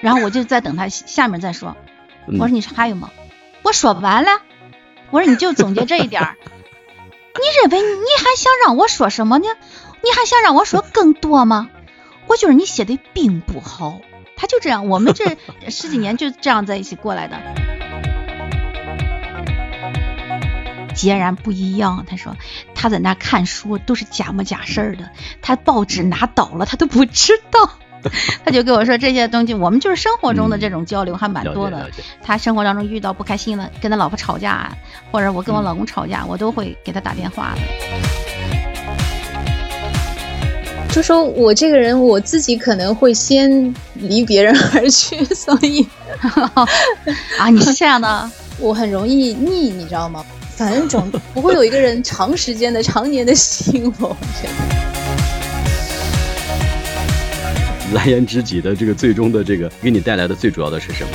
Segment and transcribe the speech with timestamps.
[0.00, 1.76] 然后我就在等他下面再说。
[2.26, 3.10] 嗯我说你还有吗？
[3.62, 4.30] 我说完了。
[5.10, 6.36] 我说你就总结这一点儿。
[6.42, 9.46] 你认为你还想让我说什么呢？
[10.02, 11.70] 你还想让我说更多吗？
[12.26, 14.00] 我觉得你写的并不好。
[14.36, 15.36] 他就这样，我们这
[15.70, 17.38] 十几年就这样在一起过来的。
[20.94, 22.04] 截然不一样。
[22.08, 22.36] 他说
[22.74, 25.10] 他在那看书都是假模假式儿的，
[25.40, 27.70] 他报纸拿倒了他都不知道。
[28.44, 31.88] 他就跟我说这些东西，我们就是生活中的这种交流还蛮多的。
[32.22, 34.70] 他生活当中遇到不开心了，跟他老婆吵架，
[35.10, 37.60] 或者我跟我老公吵架，我都会给他打电话的。
[40.90, 45.86] 就说我这个人，我自己可能会先离别人而去， 所以
[47.38, 48.30] 啊，你是这样的？
[48.58, 50.24] 我很容易腻，你知道吗？
[50.56, 55.07] 反正总不会有一个人长时间的、常年的吸引我，我觉得。
[57.94, 61.10] 蓝颜知己的这个最终的这个给你带来的最主要的是什么？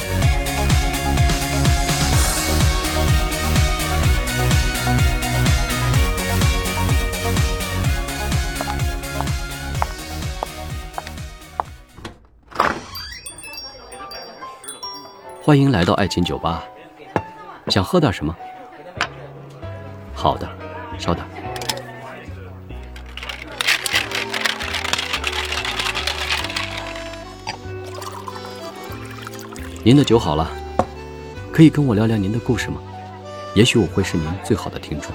[15.44, 16.64] 欢迎来到爱情酒吧，
[17.68, 18.36] 想喝点什么？
[20.16, 20.50] 好的，
[20.98, 21.24] 稍等。
[29.86, 30.50] 您的酒好了，
[31.52, 32.78] 可以跟我聊聊您的故事吗？
[33.54, 35.12] 也许我会是您最好的听众。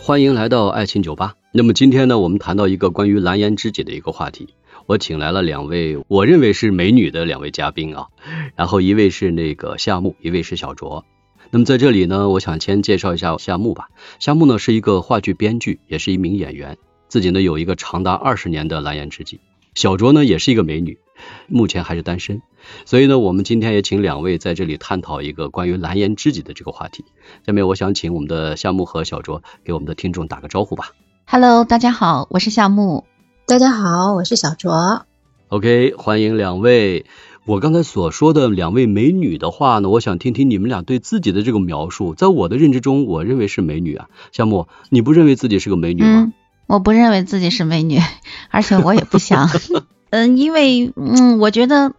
[0.00, 1.34] 欢迎来到爱情酒吧。
[1.52, 4.48] 那么今天呢，我们谈到一个关于蓝颜知己的一个话题。
[4.88, 8.06] 我请来了两位我认为是美女的两位嘉宾啊，
[8.56, 11.04] 然后一位是那个夏木，一位是小卓。
[11.50, 13.90] 那么在这里呢，我想先介绍一下夏木吧。
[14.18, 19.40] 夏木呢是一个话剧编剧，也是一名演员，自己呢有一个长达二十年的蓝颜知己。
[19.74, 20.98] 小卓呢也是一个美女，
[21.48, 22.40] 目前还是单身。
[22.86, 27.04] 所以呢，我们今天也请两位在这里探讨一个关于蓝颜知己的这个话题。
[27.44, 30.92] 下面我想请我们的夏木和小卓给我们的听众打个招呼吧。
[31.26, 33.04] Hello，大家好，我是夏木。
[33.48, 35.06] 大家好，我是小卓。
[35.48, 37.06] OK，欢迎两位。
[37.46, 42.14] 我刚才所说的两位美女的话呢，我想听听你们俩对自己的这个描述。
[42.14, 44.10] 在我的认知中，我认为是美女啊。
[44.32, 46.24] 夏木，你不认为自己是个美女吗？
[46.26, 46.32] 嗯，
[46.66, 47.98] 我不认为自己是美女，
[48.52, 49.48] 而且我也不想。
[50.10, 51.94] 嗯，因为嗯，我觉得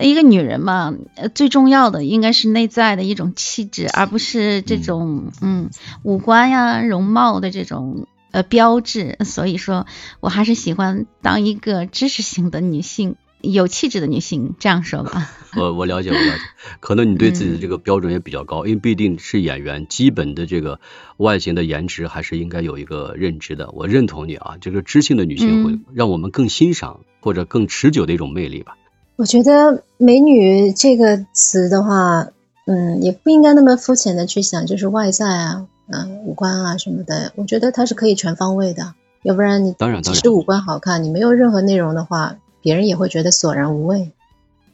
[0.00, 5.68] 一个女人嘛，呃最重要的应该是内在的一种气质，而不是这种嗯
[6.04, 9.18] 五官呀、容貌的这种呃标志。
[9.24, 9.86] 所以说
[10.20, 13.16] 我还是喜欢当一个知识型的女性。
[13.42, 15.30] 有气质的女性，这样说吧。
[15.56, 16.40] 我我了解，我了解。
[16.80, 20.80] 可能你对自己的这个标准也比较高，因为毕竟是演员，基本的这个
[21.18, 23.70] 外形的颜值还是应该有一个认知的。
[23.72, 28.76] 我认同你啊，这个知性的女性会让我们更欣赏或者更持久的一种魅力吧。
[29.14, 32.26] 我觉得“美女”这个词的话，
[32.66, 37.32] 嗯，也不应该那么肤浅的去想，就是外在啊，嗯，五官啊什么的。
[37.36, 42.36] 我觉得它是可以全方位的，要不然你当然当然只是五官好看，你没有任何内容的话。
[42.62, 44.10] 别人也会觉得索然无味。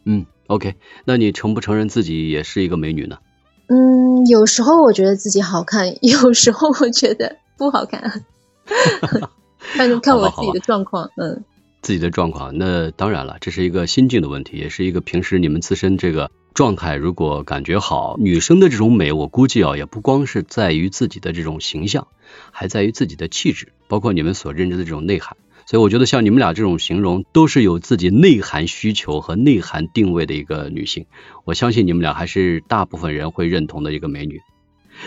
[0.04, 3.18] 嗯，OK，那你承不承认自己也是一个美女呢？
[3.66, 8.22] 嗯，有时候我觉得自己好看， 有时候我觉得不好看，
[9.76, 11.10] 看看我自己的状况。
[11.18, 11.44] 嗯，
[11.82, 16.96] 自己的状况，那当然了，这是一个心境的问题，也是一个平时你们自身这个状态。
[16.96, 22.08] 如果感觉好，女生的这种美，我估计啊，也不光是在于自己的这种形象，
[22.50, 25.36] 还在于自己的气质，包括你们所认知的这种内涵。
[25.64, 31.06] 所以我觉得像你们俩这种形容，都是有自己内涵需求和内涵定位的一个女性。
[31.44, 34.40] 我相信你们俩还是大部分人会认同的一个美女。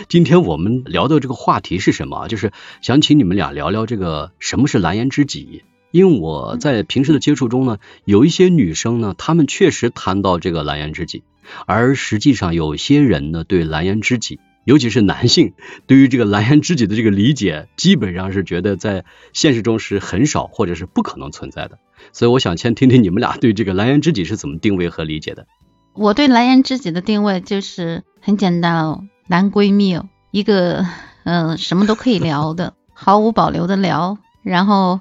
[0.08, 2.26] 今天我们聊的这个话题是什么？
[2.28, 5.62] 就是想请你们俩聊聊这个什么是蓝颜知己。
[5.96, 11.22] 因为我在平时的接触中呢，有一些女生呢，她们确实谈到这个蓝颜知己，
[11.64, 14.38] 而实际上有些人呢，对蓝颜知己。
[14.64, 15.52] 尤其是男性
[15.86, 21.78] 对于这个蓝颜知己的这个理解，基本上是觉得在现实中是很少或者是不可能存在的。
[22.12, 25.46] 所以我想先听听你们俩对这个蓝颜知己是怎么定位和理解的。
[25.94, 30.84] 我对蓝颜知己的定位就是很简单哦，男闺蜜哦，一个
[31.22, 34.98] 嗯、呃、什么都可以聊的，毫无保留的聊，然后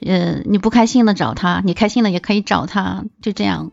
[0.00, 3.72] 呃你不开心了找他，你开心了也可以找他，就这样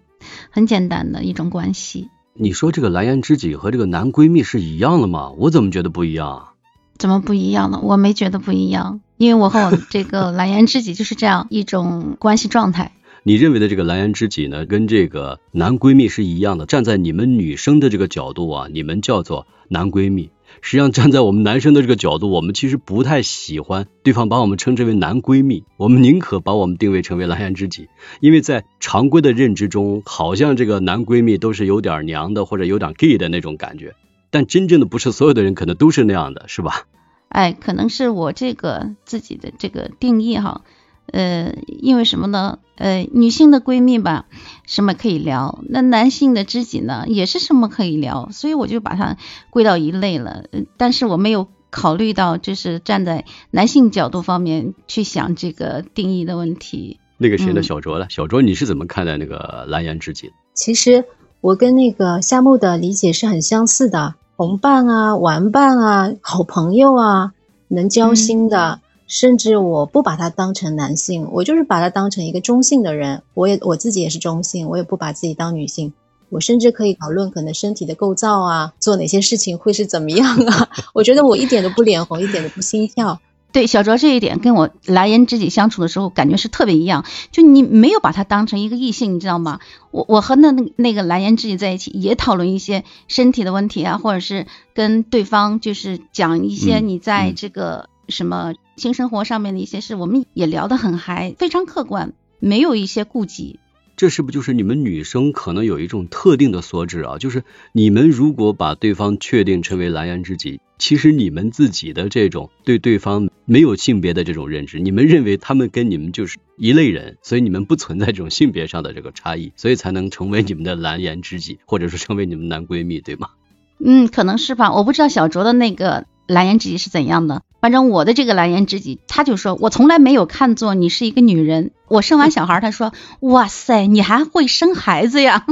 [0.49, 2.09] 很简单的一种关系。
[2.33, 5.31] 你说这个蓝颜知己和这个男闺蜜是一样的吗？
[5.37, 6.53] 我怎么觉得不一样啊？
[6.97, 7.79] 怎么不一样呢？
[7.83, 12.91] 我没觉得不一样，因为我和我这个 蓝颜知己就是这样一种关系状态。
[13.25, 16.65] 你认为的这个蓝颜知己呢，跟这个男闺蜜是一样的。
[16.65, 20.29] 站在你们女生的这个角度啊，你们叫做男闺蜜。
[20.65, 27.89] 实际上，站在我们男生的这个角度，我们其实不太喜欢对方把我们称之为男闺蜜，我们宁可把我们定位成为蓝颜知己。
[28.21, 33.94] 因为在常规的认知中，好像这个男闺蜜都是有点娘的或者有点 gay 的那种感觉。
[34.31, 36.88] 但真正的不是所有的人可能都是那样的，是吧？
[37.27, 40.62] 哎，可能是我这个自己的这个定义哈。
[41.11, 42.59] 呃，因为什么呢？
[42.75, 44.25] 呃，女性的闺蜜吧，
[44.65, 48.29] 什么可以聊；那男性的知己呢，也是什么可以聊。
[48.31, 49.17] 所以我就把它
[49.51, 50.45] 归到一类了。
[50.75, 57.00] 但是我没有考虑到，就是站在男性角度方面去想这个定义的问题。
[57.19, 58.07] 那个谁的小卓了？
[58.09, 60.31] 小卓，你是怎么看待那个蓝颜知己？
[60.56, 61.06] 其实
[61.41, 67.33] 我跟那个夏木的理解是很相似的，同伴啊，玩伴啊，好朋友啊，
[67.67, 68.81] 能交心的。
[69.13, 73.21] 甚至我不把他当成男性，我就是把他当成一个中性的人。
[73.36, 75.94] 我也我自己也是中性，我也不把自己当女性。
[76.30, 80.68] 我甚至可以讨论可能身体的构造啊，做哪些事情会是怎么样啊？
[80.95, 83.19] 我觉得我一点都不脸红，一点都不心跳。
[83.51, 87.06] 对小卓这一点，跟我蓝颜知己相处的时候感觉是特别一样。
[87.31, 89.59] 就你没有把他当成一个异性，你知道吗？
[89.92, 97.93] 我我和那那那个蓝颜知己在一起，也讨论一些身体的问题啊，或者是跟对方就是讲一些你在这个。
[98.09, 103.59] 什么性生活上面的一些事，我们也聊得很嗨，非常客观，没有一些顾忌。
[103.95, 107.17] 这是不是就是你们女生可能有一种特定的所指啊？
[107.19, 123.29] 就是你们如果把对方确定成为蓝颜知己，其实你们自己的这种对对方没有性别的这种认知，你们认为他们跟你们就是一类人，所以你们不存在这种性别上的这个差异，所以才能成为你们的蓝颜知己，或者说成为你们男闺蜜，对吗？
[123.77, 124.73] 嗯，可能是吧。
[124.73, 126.06] 我不知道小卓的那个。
[126.25, 127.41] 蓝颜知己是怎样的？
[127.63, 131.71] 反正我的这个蓝颜知己，他就说我从来没有看作你是一个女人。
[131.88, 135.45] 我生完小孩，他说哇塞，你还会生孩子呀？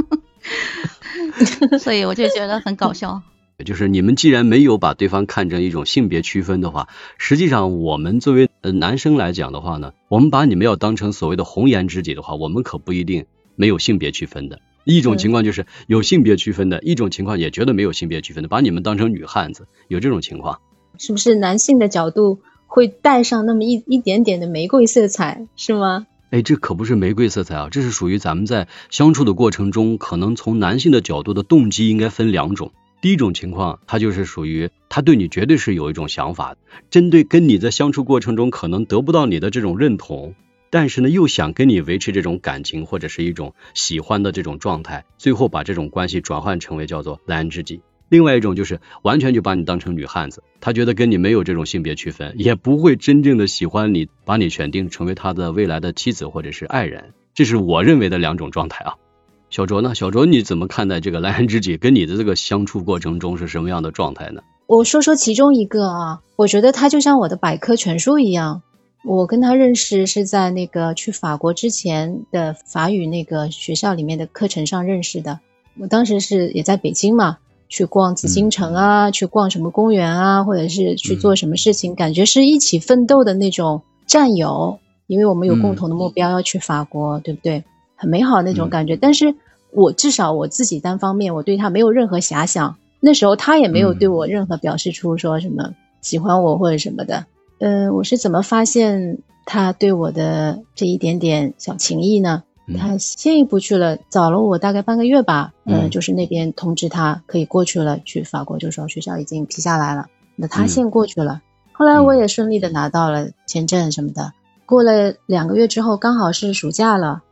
[1.80, 3.22] 所以我就觉得很搞笑。
[3.64, 13.24] 就是你们既然没有把对方看成一种性别区分的话，实际上我们作为呃男生来讲的话呢，我们把你们要当成所谓的红颜知己的话，我们可不一定
[13.56, 14.60] 没有性别区分的。
[14.84, 20.60] 一种情况就是有性别区分的，一种情况也觉得没有性别区分的，把你们当成女汉子，有这种情况。
[20.98, 26.06] 是不是男性的角度会带上那么一一点点的玫瑰色彩，是吗？
[26.30, 32.72] 哎，这可不是玫瑰色彩啊，这是属于咱们在相处的过程中，可能从男性的角度的动机应该分两种。
[33.02, 36.56] 第一种情况，他就是属于他对你绝对是有一种想法，
[36.88, 40.34] 针对跟你在相处过程中可能得不到你的这种认同。
[40.70, 47.82] 但是呢，又想跟你维持这种感情或者是一种喜欢的这种状态，最后把这种关系转换成为叫做蓝颜知己。
[48.12, 57.14] 另外一种就是完全就把你当成女汉子，他觉得跟你没有这种性别区分，也不会真正的喜欢你，把你选定成为他的未来的妻子或者是爱人。
[57.32, 58.96] 这是我认为的两种状态啊。
[59.48, 59.94] 小卓呢？
[59.94, 64.42] 小卓你怎么看待这个蓝颜知己跟你的这个相处过程中是什么样的状态呢？
[64.66, 68.60] 我说说其中一个啊，我觉得他就像我的百科全书一样。
[69.06, 75.40] 我跟他认识是在那个去法国之前的法语那个学校里面的课程上认识的。
[75.80, 77.38] 我当时是也在北京嘛，
[77.72, 87.64] 去逛紫禁城啊，去逛什么公园啊，或者是去做什么事情，感觉是一起奋斗的那种战友，因为我们有共同的目标要去法国，对不对？
[87.96, 88.94] 很美好那种感觉。
[88.96, 89.34] 但是
[89.70, 92.76] 我至少我自己单方面，我对他没有任何遐想。
[93.00, 97.24] 那时候他也没有对我任何表示出说什么喜欢我或者什么的。
[97.58, 102.42] 嗯，我是怎么发现他对我的这一点点小情谊呢？
[102.78, 105.52] 他先一步去了，早了我大概半个月吧。
[105.64, 110.06] 嗯，就是那边通知他可以过去了，去法国，就说学校已经批下来了。
[110.36, 111.42] 那他先过去了，
[111.72, 114.32] 后来我也顺利的拿到了签证什么的。
[114.64, 117.22] 过了两个月之后，刚好是暑假了，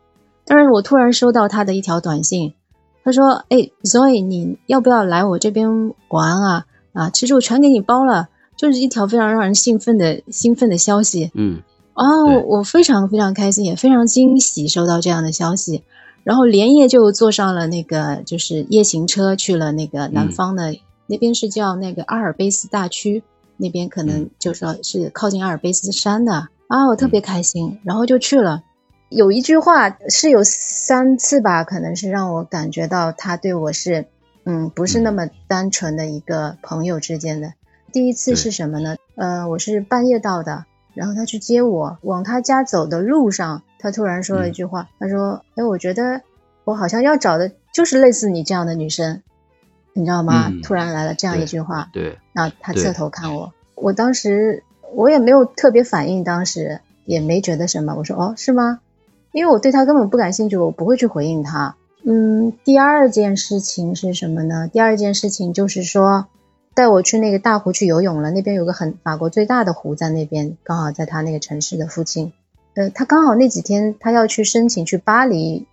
[0.44, 2.54] 但是我突然收到他的一条短信，
[3.02, 6.66] 他说：“哎，Zoe，你要不要来我这边玩啊？
[6.92, 11.62] 啊，吃住全给你包了。”就是一条非常让人兴奋的兴奋的消息，嗯，
[11.94, 15.85] 哦，我非常非常开心，也非常惊喜收到这样的消息，
[16.25, 23.23] 然后连夜就坐上了那个就是夜行车去了那个南方的那边是叫那个阿尔卑斯大区，
[23.56, 26.49] 那边可能就说是靠近阿尔卑斯山的。
[26.68, 28.62] 啊，我特别开心，然后就去了。
[29.09, 34.06] 有一句话是有三次吧，可能是让我感觉到他对我是
[34.44, 37.54] 嗯不是那么单纯的一个朋友之间的。
[37.92, 38.94] 第一次是什么呢？
[39.16, 40.64] 呃，我是半夜到的，
[41.00, 46.21] 然后他去接我，往他家走的路上，他突然说了一句话，他说：“哎，我觉得
[46.64, 49.23] 我好像要找的就是类似你这样的女生，
[49.95, 58.80] 你知道吗？”突然来了这样一句话，对，然后他侧头看我，我当时我也没有特别反应，当时也没觉得什么，我说：“哦，是吗？”
[59.33, 61.76] 因为我对他根本不感兴趣，我不会去回应他。
[62.04, 64.69] 嗯，第二件事情是什么呢？
[64.71, 66.26] 第二件事情就是说，
[66.80, 68.30] 带我去那个大湖去游泳了。
[68.30, 72.32] 那边有个很法国最大的湖在那边，刚好在他那个城市的附近。
[72.72, 75.66] 呃，他刚好那几天他要去申请去巴黎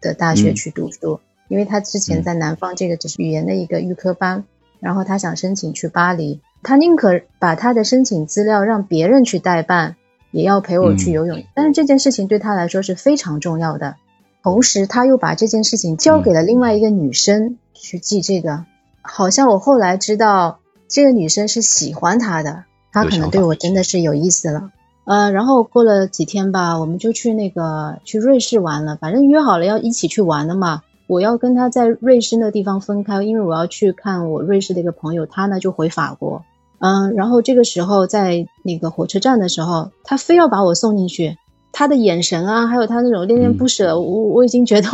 [0.00, 4.44] 的大学去读书，因为他之前在南方这个只是语言的一个预科班，
[4.80, 9.96] 然后他想申请去巴黎，他宁可把他的申请资料让别人去代办，
[10.30, 11.44] 也要陪我去游泳。
[11.54, 13.96] 但是这件事情对他来说是非常重要的。
[14.42, 18.64] 同时，他又把这件事情交给了另外一个女生去记这个。
[19.06, 20.58] 好像我后来知道，
[20.88, 24.70] 这个女生是喜欢他的，他可能对我真的是有意思了。
[25.04, 28.96] 呃，然后过了几天吧，我们就去那个去瑞士玩了。
[28.96, 30.80] 反正约好了要一起去玩的嘛。
[31.06, 36.42] 我要跟他在瑞士那地方分开，因为我要去看我瑞士的一个朋友，他呢就回法国。
[36.78, 41.36] 嗯，然后这个时候在那个火车站的时候，他非要把我送进去。
[41.76, 44.88] 他的眼神啊，还有他那种恋恋不舍，我我已经觉得，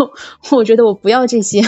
[0.51, 1.61] 我觉得我不要这些，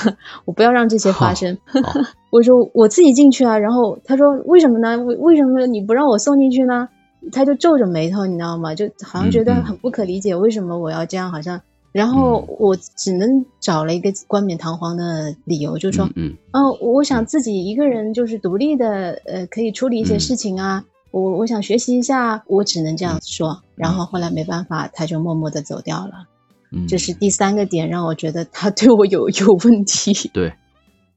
[0.46, 1.58] 我不要让这些发生。
[2.32, 4.96] 我说我自己进去啊，然后他说为什么呢？
[5.04, 6.88] 为为什么你不让我送进去呢？
[7.30, 8.74] 他就皱着眉头，你知道吗？
[8.74, 11.30] 就好像觉得很不可理解，为什么我要这样？
[11.30, 11.60] 好像，
[11.92, 20.84] 然后我只能找了一个冠冕堂皇的理由，就说，嗯，哦，我想自己一个人就是独立的，呃，可以处理一些事情啊。
[21.12, 23.62] 我我想学习一下，我只能这样说。
[23.76, 26.26] 然后后来没办法，他就默默的走掉了。
[26.72, 30.30] 嗯，这是第三个点让我觉得他对我有 有问题。
[30.32, 30.54] 对，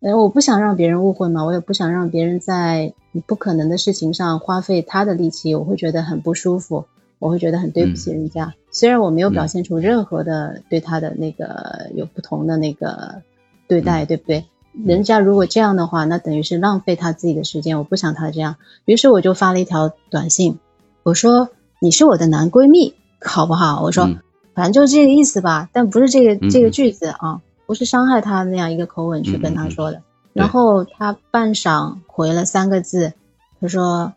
[0.02, 2.94] 嗯，我不想让别人误会嘛，我也不想让别人在
[3.26, 6.86] 不可能的事情上花费他的力气，我会觉得很不舒服，
[7.20, 8.54] 我会觉得很对不起人家。
[8.72, 13.22] 虽然我没有表现出任何的对他的那个有不同的那个
[13.70, 14.44] 对待，对不对？
[14.84, 17.78] 人家如果这样的话，那等于是浪费他自己的时间。
[17.78, 20.60] 我不想他这样，于是我就发了一条短信，
[21.04, 23.82] 我说你是我的男闺蜜，好不好？
[23.84, 24.10] 我说
[24.54, 30.02] 反正就是这个意思吧，但不是这个这个句子啊，不是伤害他那样一个口吻去跟他说的。
[30.34, 33.14] 然后他半晌回了三个字，
[33.62, 34.14] 他说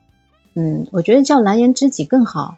[0.55, 2.57] 嗯，我觉得叫蓝颜知己更好。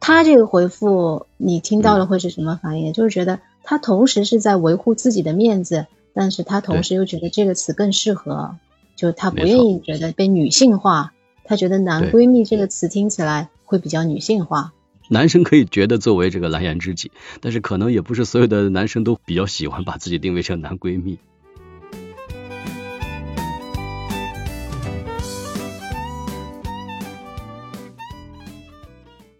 [0.00, 2.92] 他这个回复你听到了会是什么反应？
[2.92, 5.86] 就是觉得他同时是在维护自己的面子。
[6.14, 8.56] 但是他同时又觉得这个词更适合，
[8.96, 11.12] 就他不愿意觉得被女性化，
[11.44, 14.72] 他觉得男闺蜜这个词听起来会比较女性化。
[15.08, 21.18] 男生可以觉得作为这个蓝颜知己，但是可能也不是所有的男生都比较喜欢把自己定位成男闺蜜。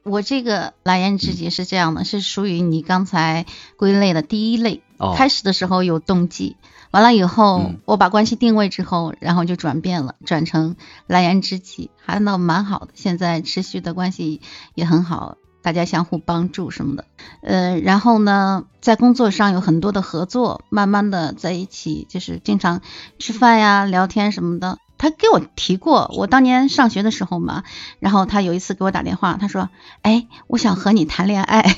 [0.04, 4.82] 我这个蓝颜知己是这样的，是属于你刚才归类的第一类。
[5.16, 6.56] 开始的时候有动机，
[6.90, 14.40] 完了以后我把关系定位之后，然后就转变了，转成蓝颜知己，还闹蛮好的，现在持续的关系
[14.74, 17.04] 也很好，大家相互帮助什么的。
[17.42, 22.80] 呃，然后呢，在工作上有很多的合作，慢慢的在一起，就是经常
[23.18, 24.78] 吃饭呀、聊天什么的。
[24.98, 27.64] 他给我提过，我当年上学的时候嘛，
[27.98, 29.68] 然后他有一次给我打电话，他说
[30.02, 31.76] ：“哎，我想和你谈恋爱。”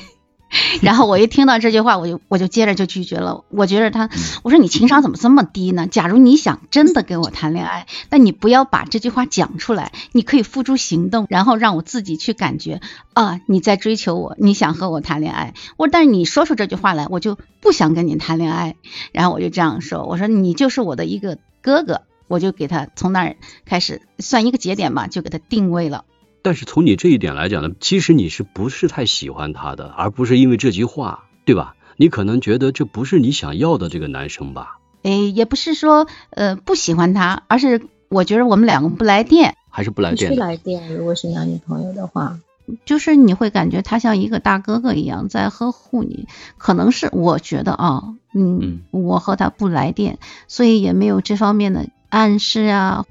[0.81, 3.43] 然后我一听到这句话，我就我就接着就拒绝了。
[3.49, 4.09] 我觉得他，
[4.43, 5.87] 我说你情商怎么这么低呢？
[5.87, 12.81] 假如你想真的跟我谈恋爱，那你不要把这句话讲出来，你可以付诸行动，然后让我自己去感觉
[13.13, 15.53] 啊，你在追求我，你想和我谈恋爱。
[15.77, 18.75] 我但是你说出这句话来，我就不想跟你谈恋爱。
[19.11, 23.35] 然后我就这样说，我说你就是我的一个哥哥，我就给他从那儿
[23.65, 26.05] 开始算一个节点吧，就给他定位了。
[26.45, 31.75] 但是从你这一点来讲呢，其实你是不是太喜欢他的，而不是因为这句话，对吧？
[31.97, 34.77] 你可能觉得这不是你想要的这个男生吧？
[35.01, 40.35] 哎，也不是说呃不喜欢他，而是我觉得我们两个不来电，还是不来电。
[40.35, 42.37] 不来电，如果是男女朋友的话，
[42.85, 46.27] 就是你会感觉他像一个大哥哥一样在呵护你。
[46.59, 48.03] 可能是我觉得啊，
[48.35, 53.05] 嗯，我和他不来电，所以也没有这方面的暗示啊，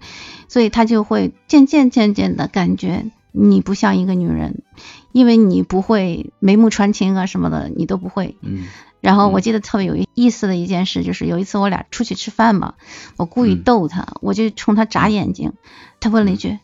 [0.47, 3.07] 所以他就会渐渐渐渐的感觉。
[3.37, 4.63] 你不像一个女人，
[5.11, 8.37] 因为你不会眉目传情啊什么的，你都不会。
[8.43, 8.69] 嗯。
[9.01, 12.75] 然后我记得特别有意思的一件事，就是有一次我俩出去吃饭嘛，
[13.17, 15.53] 我故意逗他，我就冲他眨眼睛，
[15.99, 16.59] 他问了一句：“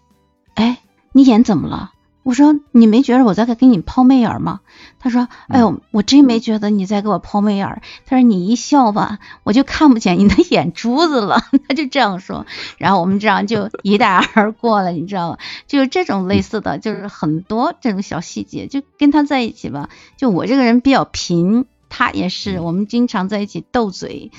[0.54, 0.78] 哎，
[1.12, 4.60] 你眼怎么了？”我说你没觉得我在给你抛媚眼吗？
[4.98, 7.80] 他说，哎呦，我真没觉得你在给我抛媚眼。
[8.04, 11.42] 他说你一笑吧，我就看不见你的眼珠子了。
[11.66, 12.44] 他就这样说，
[12.76, 15.38] 然后我们这样就一带而过了，你知道吗？
[15.66, 19.88] 就是这种类似的就是很多这种小细节，就跟他在一起吧。
[20.18, 24.30] 就我这个人比较贫，他也是，我们经常在一起斗嘴。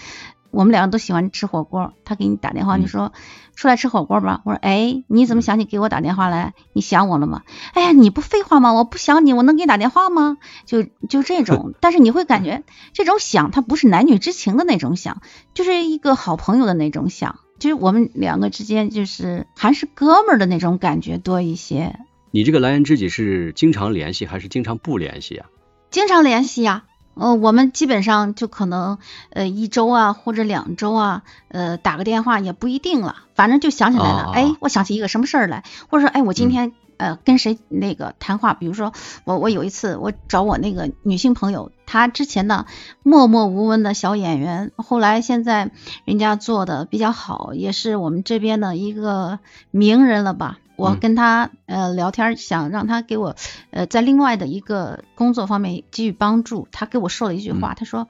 [0.52, 3.14] 我们两个都喜欢吃火锅，他给你打电话，嗯你说
[3.56, 4.42] 出来吃火锅吧。
[4.46, 6.54] 我说哎，你怎么想起给我打电话来？
[6.74, 7.44] 你想我了吗？
[7.74, 8.74] 哎呀，你不废话吗？
[8.74, 10.38] 我不想你，我能给你打电话吗？
[10.66, 15.22] 就就这种， 但是你会感觉这种想，它不是男女之情的那种想，
[15.54, 21.96] 就是一个好朋友的那种想，就是我们两个之间就是还是哥们儿的那种感觉多一些。
[22.32, 25.48] 你这个蓝颜知己是经常联系还是经常不联系啊？
[25.90, 28.98] 经常联系呀、呃，我们基本上就可能
[29.32, 42.66] 呃一周啊或者两周啊，呃打个电话也不一定了，反正就想起来了，哦哎，我想起一个什么事儿来，或者说哎我今嗯天、呃跟谁那个谈话，比如说我我有一次我找我那个女性朋友，她之前呢
[43.04, 45.72] 默默无闻的小演员，后来现在
[46.06, 49.40] 人家做的比较好，也是我们这边的一个
[49.72, 50.60] 名人了吧。
[50.82, 53.36] 我嗯跟他呃聊天，想让他给我
[53.70, 56.68] 呃在另外的一个工作方面给予帮助。
[56.72, 58.08] 他给我说了一句话，他说：“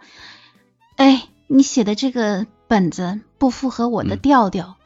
[0.95, 4.77] 哎，你写的这个本子不符合我的嗯调调。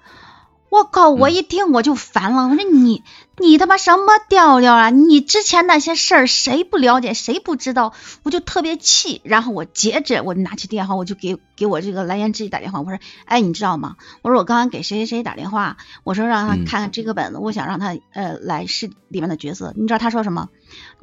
[0.69, 1.09] 我靠！
[1.09, 3.03] 我嗯一听我就烦了，我说你
[3.37, 4.89] 你他妈什么调调啊？
[4.89, 7.93] 你之前那些事儿谁不了解，谁不知道？
[8.23, 9.21] 我就特别气。
[9.23, 13.97] 然后我接着我拿起电话，我就给给我这个蓝颜知己打电话，我说：哎，你知道吗？
[14.21, 19.73] 我说我刚刚给谁谁谁打电话，我说让他嗯看看这个本子，我想让他呃来试里面的角色。
[19.75, 20.49] 你知道他说什么？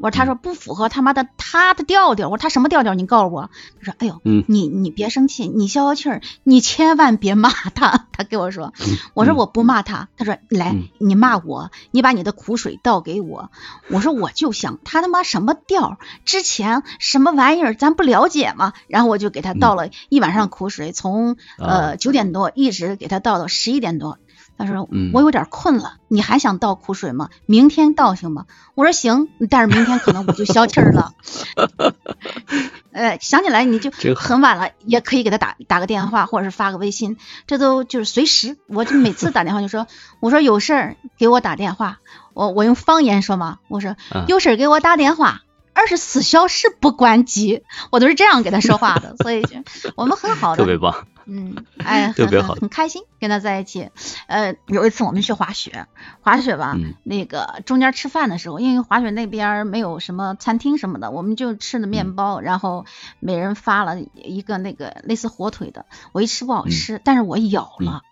[0.02, 2.28] 我说他说不符合他妈的他的调调。
[2.28, 2.92] 我说他什么调调？
[2.92, 3.50] 你告诉我。
[3.78, 8.08] 他说哎呦，嗯你你别生气，你消消气儿，你千万别骂他。
[8.10, 8.72] 他给我说，
[9.14, 10.08] 我说我不骂他。
[10.16, 13.52] 他说来嗯，你骂我，你把你的苦水倒给我。
[13.90, 18.72] 我说我就想他他妈什么调，之前什么玩意儿咱不了解吗？
[18.88, 24.18] 然后我就给他倒了一晚上苦水，从呃九点多一直给他倒到十一点多。
[24.58, 27.30] 他说嗯我有点困了，你还想倒苦水吗？
[27.46, 28.46] 明天倒行吗？
[28.74, 31.12] 我说行，但是明天可能我就消气儿了。
[32.92, 37.16] 呃，想起来你就很晚了，也可以给他打打个电话，或者是发个微信，
[37.46, 38.56] 这都就是随时。
[38.68, 39.86] 我就每次打电话就说，
[40.20, 41.98] 我说有事儿给我打电话，
[42.34, 45.40] 我我用方言说嘛，我说啊有事儿给我打电话，
[45.74, 49.56] 二十四小时不关机，我都是这样给他说话的， 所以就
[49.96, 51.06] 我们很好的，特别棒。
[51.24, 53.90] 嗯，哎，特别好很开心跟他在一起。
[54.26, 55.86] 呃，有一次我们去滑雪，
[56.20, 62.86] 滑雪吧，嗯那个中间吃饭的时候，因为滑雪那边没有什么餐厅什么的，我们就吃的嗯面包，然后
[63.20, 68.02] 每人发了一个那个类似火腿的，我一吃不好嗯吃，但是我咬了、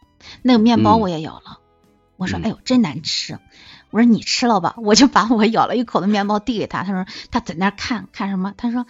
[0.42, 1.58] 那个面包，嗯我也咬了，
[2.16, 3.40] 我说嗯哎呦真难吃。
[3.90, 8.54] 我说你吃了吧，我就把我咬了一口的面包递给他，他说他在那看看什么？
[8.56, 8.86] 他说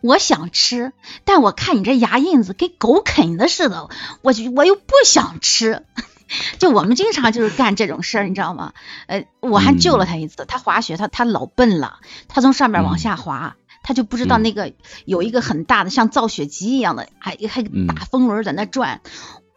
[0.00, 0.92] 我想吃，
[1.24, 3.88] 但我看你这牙印子跟狗啃的似的，
[4.22, 5.84] 我就我又不想吃。
[6.58, 8.72] 就我们经常就是干这种事儿，你知道吗？
[9.06, 10.46] 呃，我还救了他一次。
[10.46, 14.72] 他滑雪，他他老笨了，他从上面往下滑，他就不知道嗯那个
[15.04, 19.02] 有一个很大的像造雪机一样的，还还大风轮在那转，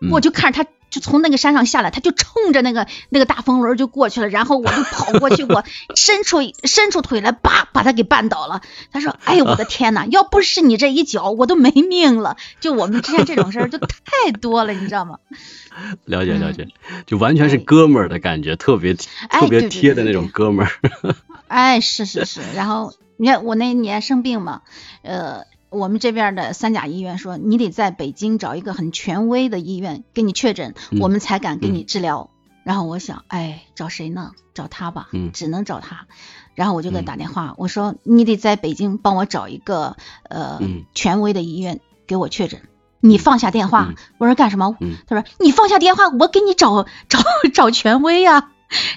[0.01, 0.69] 嗯我就看着他。
[0.89, 5.63] 就从那个山上下来，他就冲着那个那个大风轮就过去了，然后我就跑过去，我
[5.95, 8.61] 伸出伸出腿来，叭把他给绊倒了。
[8.91, 15.19] 他说：“哎呦我的天呐，要不是你这一脚，我都没命了。”就我们之间这种事儿就太多了，你知道吗？
[16.05, 16.67] 了解了解，
[17.05, 18.95] 就完全是哥们儿的感觉，特别
[19.29, 20.71] 哎特别贴的那种哥们儿。
[21.47, 24.61] 哎，是是是，然后你看我那年生病嘛，
[25.03, 32.29] 呃，我们这边的三甲医院说你得在北京找一个很权威的医院给你确诊，嗯我们才敢给你治疗。
[32.63, 34.31] 然后我想，哎，找谁呢？
[34.53, 36.07] 找他吧，嗯只能找他。
[36.53, 42.61] 然后我就给他嗯打电话，我说你得在北京帮我找一个呃、嗯权威的医院给我确诊。
[42.99, 44.75] 你放下电话，嗯我说干什么？
[44.81, 47.19] 嗯他说你放下电话，我给你找 找
[47.53, 48.51] 找权威呀、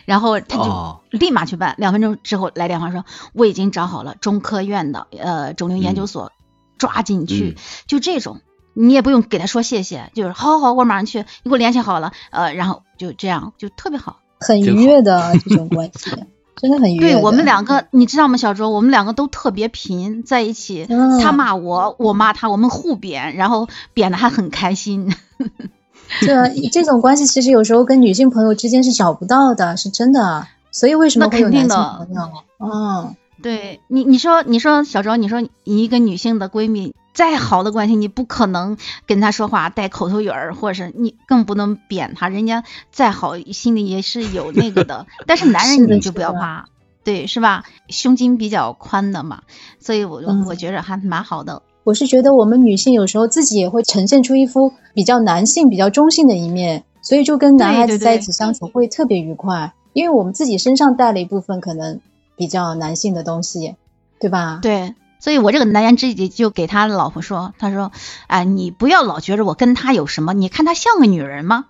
[0.05, 3.05] 然后他就哦立马去办，两分钟之后来电话说
[3.35, 6.33] 我已经找好了中科院的呃肿瘤研究所，
[6.81, 8.41] 抓紧去，嗯就这种。
[8.73, 14.21] 你也不用给他说谢谢，就是好好好，我马上去，你给我联系好了，呃，然后就这样，就特别好。
[14.39, 16.11] 很愉悦的这种关系，
[16.57, 17.15] 真的很愉悦。
[17.15, 25.15] 对我们两个，你知道吗，小周，我们两个都特别贫，在一起，嗯他骂我，我骂他，我们互贬，然后贬的还很开心。
[26.23, 30.47] 这这种关系其实有时候跟女性朋友之间是找不到的，是真的。
[30.71, 32.31] 所以为什么那会有男性肯定的朋友？
[32.61, 38.77] 嗯，对你，你说，你说小周，你说你一个女性的闺蜜，再好的关系，你不可能
[39.07, 45.07] 跟她说话带口头语儿，或者是你更不能贬她，人家再好心里也是有那个的。
[45.27, 46.67] 但是男人你就不要的怕，
[47.03, 47.65] 对，是吧？
[47.89, 49.43] 胸襟比较宽的嘛，
[49.79, 51.63] 所以我嗯我觉着还蛮好的。
[51.83, 62.01] 我是觉得我们女性有时候自己也会呈现出一副比较男性、比较中性的一面，所以就跟男孩子在一起相处会特别愉快，因为我们自己身上带了一部分可能
[62.41, 63.77] 比较男性的东西，
[64.19, 64.61] 对吧？
[64.63, 67.93] 对所以我这个难言之隐就给他老婆说，他说，
[68.29, 71.67] 哎，你不要老觉着我跟他有什么，你看他像个女人吗？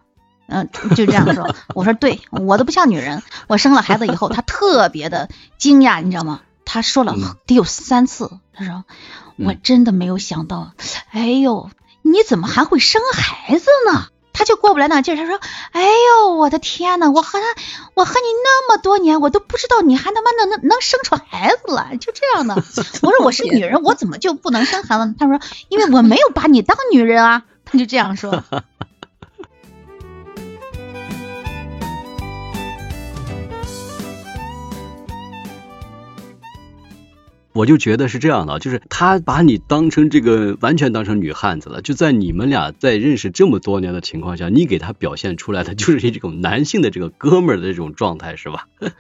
[0.46, 1.52] 嗯，就这样说。
[1.74, 3.24] 我说对，我都不像女人。
[3.48, 5.28] 我生了孩子以后，他特别的
[5.58, 6.42] 惊讶，你知道吗？
[6.64, 8.84] 他说了得有三次，他说
[9.36, 10.70] 我真的没有想到，
[11.10, 11.68] 哎呦，
[12.02, 14.06] 你怎么还会生孩子呢？
[14.32, 15.40] 他就过不来那劲儿，他说
[15.72, 17.46] ：“哎呦，我的天呐，我和他，
[17.94, 22.54] 我和你那么多年，我都不知道你还他妈能能能生出孩子来，就这样的。
[23.02, 28.42] ”我说：“我是女人，我怎么就不能生孩子？”他说：“因为我没有把你当女人啊。”他就这样说。
[37.52, 41.82] 我就觉得是这样的，就是他把你当成这个完全当成女汉子了。
[41.82, 48.68] 就在你们俩在认识这么多年的情况下，你给他表现出来的就是一种男性的这个哥们儿的这种状态，是吧？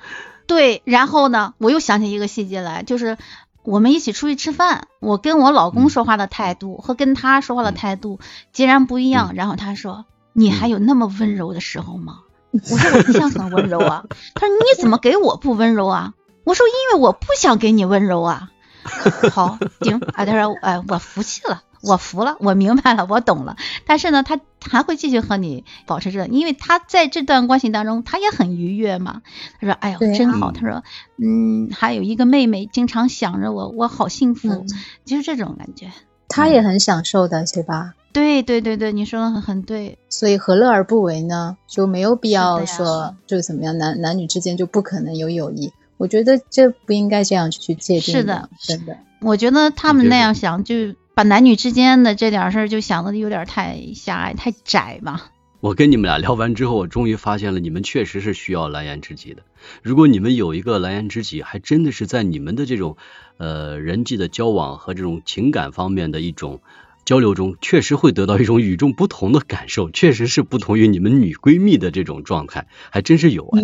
[0.48, 0.82] 对。
[0.84, 3.18] 然后呢，我又想起一个细节来，就是
[3.62, 8.18] 我们一起出去吃饭，我跟我老公说话的态度和跟他说话的态度
[8.52, 9.32] 截然不一样。
[9.36, 16.14] 然后他说：“你还有那么温柔的时候吗？”我说：“我一向很温柔啊。”他说：“你怎么给我不温柔啊？”
[16.50, 18.50] 我说，因为我不想给你温柔啊。
[19.30, 20.24] 好，行啊。
[20.24, 23.56] 他说，哎，我服气了，我服了，我明白了，我懂了。
[23.86, 29.22] 但是呢，他还会继续和你保持着，因为他在这段关系当中，他也很愉悦嘛。
[29.60, 30.50] 他说，哎呦，真好。
[30.50, 30.82] 他说，
[31.22, 34.66] 嗯，还有一个妹妹经常想着我，我好幸福，
[35.04, 35.92] 就是这种感觉。
[36.28, 37.94] 他也很享受的，对吧？
[38.12, 39.98] 对对对对，你说的很很对。
[40.08, 41.56] 所以何乐而不为呢？
[41.68, 45.72] 就没有必要说就怎么样，男男女之间就不可能有友谊。
[46.00, 48.14] 我觉得这不应该这样去界定。
[48.14, 48.96] 是的，真的。
[49.20, 55.30] 我觉得他们那样想，就把男女之间的这点事儿就想的有点太狭隘、太窄吧。
[55.60, 59.42] 我跟你们俩聊完之后，我终于发现了，你们确实是需要蓝颜知己的。
[59.82, 62.96] 如果你们有一个蓝颜知己，还真的是在你们的这种
[63.36, 66.62] 呃人际的交往和这种情感方面的一种
[67.04, 73.60] 交流中，确实会得到一种与众不同的感受，确实是不同于你们女闺蜜的这种状态，还真是有啊。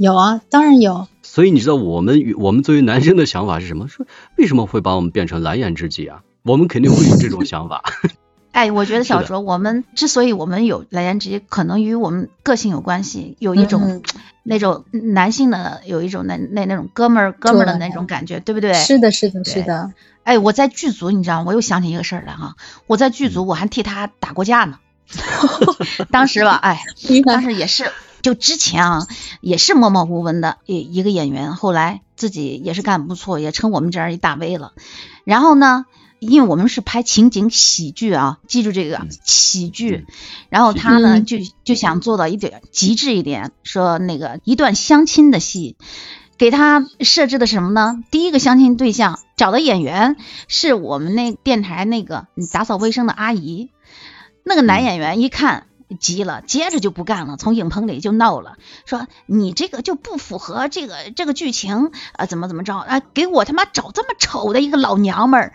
[0.00, 1.08] 有啊，当然有。
[1.22, 3.86] 所以你知道我们与我们作为男生的想法是什么？
[3.86, 4.06] 说
[4.38, 6.22] 为什么会把我们变成蓝颜知己啊？
[6.42, 7.82] 我们肯定会有这种想法。
[8.52, 14.02] 哎，我觉得小卓，我们之所以我们有蓝颜知己，可能与我们个性有关系，有一种
[14.42, 18.72] 那种男性的，有一种那那那种哥们儿哥们儿的那种感觉，对不对？
[18.72, 19.92] 是的，是的，是的。
[20.24, 22.56] 哎，我在剧组，你知道，我又想起一个事儿来哈。
[22.86, 24.78] 我在剧组，我还替他打过架呢。
[26.10, 26.80] 当时吧，哎，
[27.26, 27.92] 当时也是。
[28.22, 29.06] 就之前啊，
[29.40, 34.72] 也是默默无闻的一一个演员，后来自己也是干不错，也成我们这儿一大 V 了。
[35.24, 35.86] 然后呢，
[36.18, 40.06] 因为我们是拍情景喜剧啊，记住这个喜剧。
[40.48, 45.76] 然后他呢，就就想做到一点极致一点，说那个一段相亲的戏，
[46.36, 48.02] 给他设置的什么呢？
[48.10, 53.70] 第一个相亲对象找的演员是我们那电台那个打扫卫生的阿姨，
[54.44, 55.68] 那个男演员一看。
[55.98, 65.52] 急了，接着就不干了，从影棚里就闹了，说你这个就不符合这个这个剧情啊，怎么怎么着啊，给我他妈找这么丑的一个老娘们儿！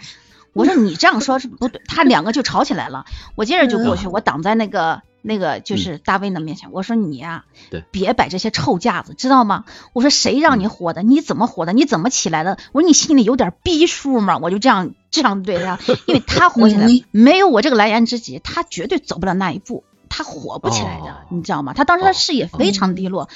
[0.54, 3.06] 我说你这样说是不对，他两个就吵起来了。
[3.36, 7.44] 我接着就过去，我挡在那个那个就是大卫的面前，我说你呀，
[7.92, 9.66] 别摆这些臭架子，知道吗？
[9.92, 11.04] 我说谁让你火的？
[11.04, 11.74] 你怎么火的？
[11.74, 12.58] 你怎么起来的？
[12.72, 14.38] 我说你心里有点逼数吗？
[14.42, 19.84] 我就这样这样对他，因为他火起来没有我这个蓝颜知己，他绝对走不了那一步。
[20.10, 21.74] 他火不起来的，你知道吗？
[21.74, 23.30] 他当时他事业非常低落，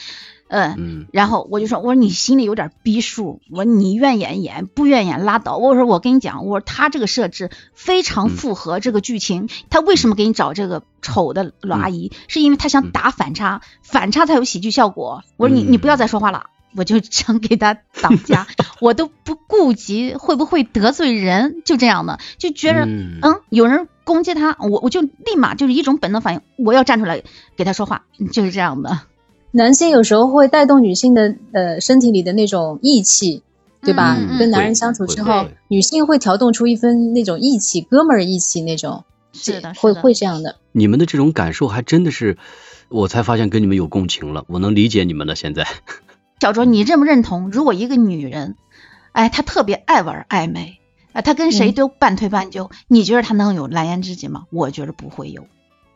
[0.48, 5.58] 嗯，然后我就说，我说你心里有点逼数，我说你愿演演，不愿演拉倒。
[5.58, 9.50] 我说我跟你讲，我说他这个设置非常符合这个剧情。
[9.70, 12.12] 他为什么给你找这个丑的老阿姨？
[12.28, 15.24] 是因为他想打反差，反差才有喜剧效果。
[15.38, 16.48] 我说你你不要再说话了。
[16.76, 18.46] 我就想给他挡家，
[18.80, 27.22] 我都不顾及会不会得罪人，就这样的，就觉着嗯，有人攻击他，我我就立马就是一种本能反应，我要站出来
[27.56, 29.02] 给他说话，就是这样的。
[29.52, 33.44] 男性有时候会带动女性的呃身体里的那种义气，
[33.84, 34.18] 对吧？
[34.40, 40.56] 跟男人相处之后，女性会调动出一分那种义气，哥们儿义气那种，是的，会会这样的。
[40.72, 42.40] 你们的这种感受还真的是，
[42.90, 45.36] 我才发现跟你们有共情了，我能理解你们了。
[45.36, 45.68] 现在。
[46.42, 47.52] 小卓，你认不认同？
[47.52, 48.56] 如果一个女人，
[49.12, 50.79] 哎，她特别爱玩暧昧，
[51.20, 54.46] 哎，她跟谁都半推半就，你觉得他能有蓝颜知己吗？
[54.52, 55.46] 我觉得不会有。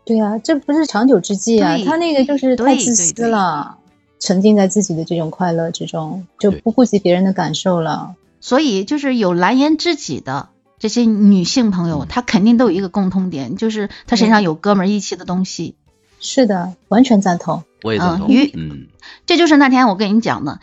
[0.06, 1.78] 对啊，这不是长久之计啊！
[1.86, 3.78] 他那个就是太自私了，
[4.20, 8.16] 沉浸在自己的这种快乐之中，就不顾及别人的感受了。
[8.42, 15.76] 所以，就是有蓝颜知己的这些女性朋友，她肯定都有一个共通点，就是她身上有哥们义气的东西。
[16.20, 17.64] 是的，完全赞同。
[17.82, 18.28] 我也赞同。
[18.56, 18.88] 嗯，
[19.26, 20.60] 这就是那天我跟你讲的，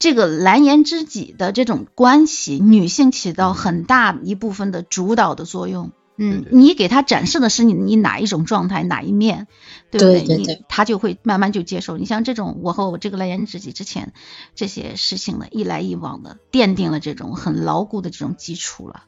[0.00, 5.92] 这个蓝颜知己的这种关系，女性起到很大一部分的主导的作用。
[6.16, 9.46] 嗯，你给他展示的是你你哪一种状态哪一面，
[9.90, 10.36] 对不对？
[10.38, 11.98] 你他就会慢慢就接受。
[11.98, 14.14] 你像这种我和我这个蓝颜知己之前
[14.54, 19.04] 这些事情呢，一来一往的，奠定了这种很牢固的这种基础了。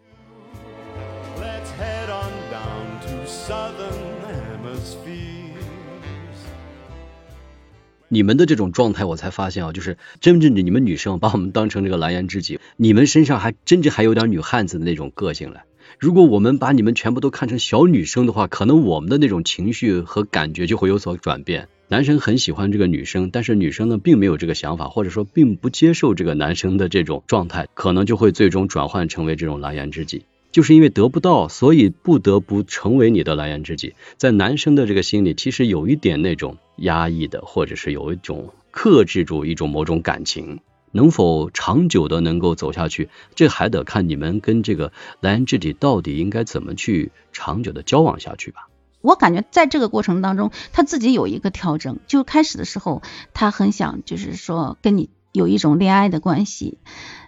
[8.15, 15.65] 你们的这种状态，我才发现啊，就是真正的你们女生把我们当成这个蓝颜知己，你们身上还真正还有点女汉子的那种个性来。
[15.99, 21.69] 如果我们把你们全部都看成小女生的话，可能我们的那种情绪和感觉就会有所转变。
[21.89, 30.27] 男生很喜欢这个女生，但是女生呢并没有这个想法，或者说并不接受这个男生的这种状态，可能就会最终转换成为这种蓝颜知己。
[30.53, 33.95] 就是因为得不到，所以不得不成为你的蓝颜知己。
[34.19, 40.61] 在男生的这个心里，其实有一点那种压抑的，或者是有一种克制住一种某种感情。
[40.95, 48.69] 能否长久的能够走下去，这还得看你们跟这个蓝颜知己到底应该怎么去长久的交往下去吧。
[49.01, 51.99] 我感觉在这个过程当中，他自己有一个调整。
[52.07, 53.01] 就开始的时候，
[53.33, 56.77] 他很想就是说跟你有一种恋爱的关系，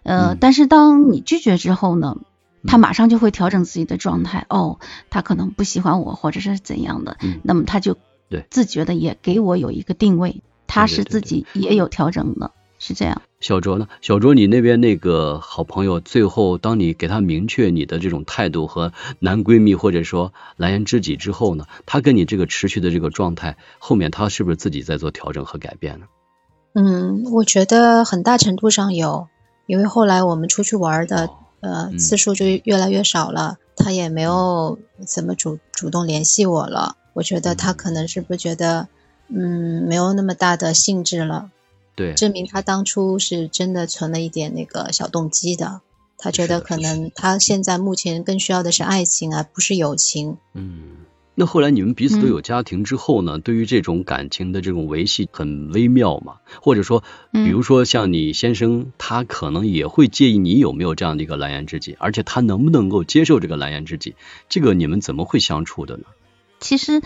[0.03, 2.19] 呃，但是当你拒绝之后呢，
[2.66, 4.46] 他马上就会调整自己的状态。
[4.48, 4.79] 哦，
[5.11, 7.96] 他可能不喜欢我，或者是怎样的，那么他就
[8.29, 12.50] 对自觉的也给我有一个定位，他是自己也有调整的。
[12.77, 13.88] 是这样，小卓呢？
[14.03, 26.07] 小卓，你那边那个好朋友，最后当你给他明确你的这种态度和男闺蜜或者说蓝颜知己之后呢，他跟你这个持续的这个状态，后面他是不是自己在做调整和改变呢？
[26.74, 29.29] 嗯，我觉得很大程度上有，
[29.66, 31.31] 因为后来我们出去玩的
[31.64, 36.96] 呃次数就越来越少了，他也没有怎么主主动联系我了。
[37.14, 38.88] 我觉得他可能是不觉得
[39.29, 41.50] 嗯没有那么大的兴致了。
[41.96, 45.81] 对，证明他当初是真的存了一点那个小动机的。
[46.16, 50.38] 他觉得可能他现在目前更需要的是爱情，而不是友情。
[50.55, 53.38] 嗯，那后来你们彼此都有家庭之后呢？
[53.38, 56.37] 对于这种感情的这种维系很微妙嘛？
[56.61, 64.14] 或者说，比如说像你先生，他可能也会介意你有没有这样的一个蓝颜知己，而且他能不能够接受这个蓝颜知己？
[64.49, 66.05] 这个你们怎么会相处的呢？
[66.61, 67.03] 其实。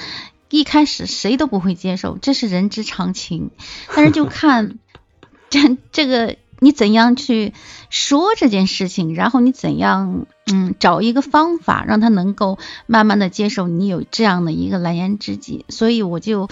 [0.51, 3.51] 一开始谁都不会接受，这是人之常情。
[3.95, 4.79] 但是就看
[5.51, 7.53] 这这个你怎样去
[7.91, 15.65] 说这件事情，然后你怎样嗯找一个方法让他能够慢慢的接受你有这样的一个蓝颜知己。
[15.69, 16.49] 所以我就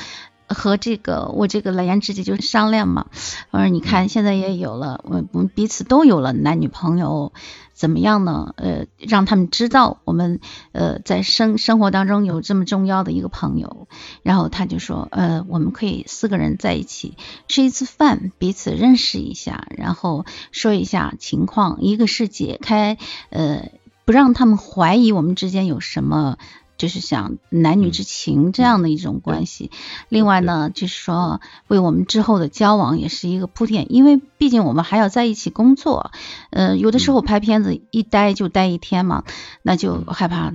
[0.48, 3.06] 和这个我这个蓝颜知己就商量嘛，
[3.50, 7.32] 我说你看现在也有了，我我们彼此都有了男女朋友。
[7.76, 8.54] 怎么样呢？
[8.56, 10.40] 呃，让他们知道我们
[10.72, 13.86] 呃在生生活当中有这么重要的一个朋友。
[14.22, 21.82] 然后他就说，呃，我们可以四个人在一起吃一次饭，彼此认识一下，然后说一下情况。
[21.82, 22.96] 一个是解开，
[23.28, 23.68] 呃，
[24.06, 26.38] 不让他们怀疑我们之间有什么。
[26.78, 29.70] 就是像男女之情这样的一种关系，
[30.10, 36.10] 另外呢，就是说为我们之后的交往也是一个铺垫，因为毕竟我们还要在一起工作，
[36.50, 39.24] 呃，有的时候拍片子一待就待一天嘛，
[39.62, 40.52] 那就害怕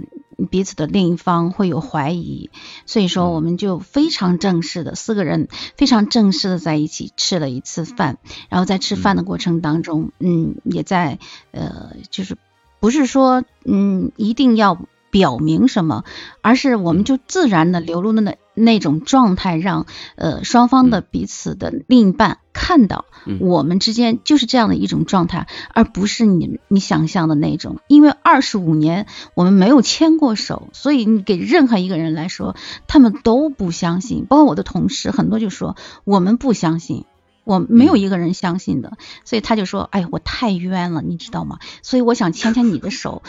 [0.51, 2.51] 彼此的另一方会有怀疑，
[2.85, 11.17] 所以说我们就非常正式的四个人非常正式的在一起吃了一次饭，然后在吃饭的过程当中，嗯，也在
[11.49, 12.37] 呃，就是
[12.81, 14.77] 不是说嗯一定要。
[15.11, 16.05] 表明什么，
[16.41, 23.03] 而是我们就自然的流露的那那种状态，让呃双方的彼此的另一半看到
[23.41, 27.81] 我们之间就是这样的一种状态，而不是你你想象的那种。
[27.89, 32.55] 因为二十五年我们没有牵过手，所以你给任何一个人来说，
[32.87, 37.03] 他们都不相信，包括我的同事很多就说我们不相信。
[37.51, 41.59] 我没有一个人相信的，所以他就说：“哎呀，我太冤了，你知道吗？
[41.83, 43.23] 所以我想牵牵你的 手，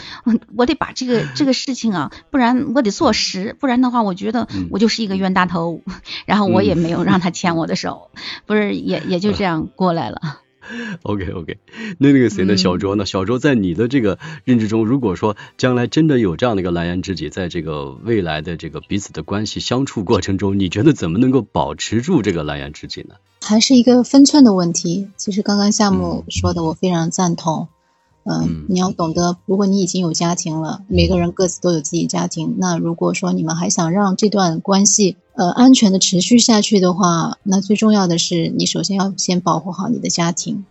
[0.55, 5.81] 我得把这个这个事情啊，不然我得坐实，不然的话，我觉得我就是一个冤大头。
[6.25, 8.11] 然后我也没有让他牵我的手，
[8.45, 10.39] 不是也也就这样过来了。”
[11.03, 11.57] OK OK，
[11.97, 12.55] 那那个谁呢？
[12.55, 13.05] 小卓呢？
[13.05, 23.15] 小卓在你的这个认知中，如果说将来真的有这样的一个蓝颜知己，在这个未来的这个彼此的关系相处过程中，你觉得怎么能够保持住这个蓝颜知己呢？
[23.43, 25.09] 还是一个分寸的问题。
[25.17, 27.67] 其实刚刚夏木说的，我非常赞同。
[28.23, 32.55] 嗯，你要懂得，如果你已经有家庭了，每个人各自都有自己家庭。
[32.57, 40.63] 那如果说你们还想让这段关系呃安全的持续下去的话，那最重要的是你首先要先保护好你的家庭，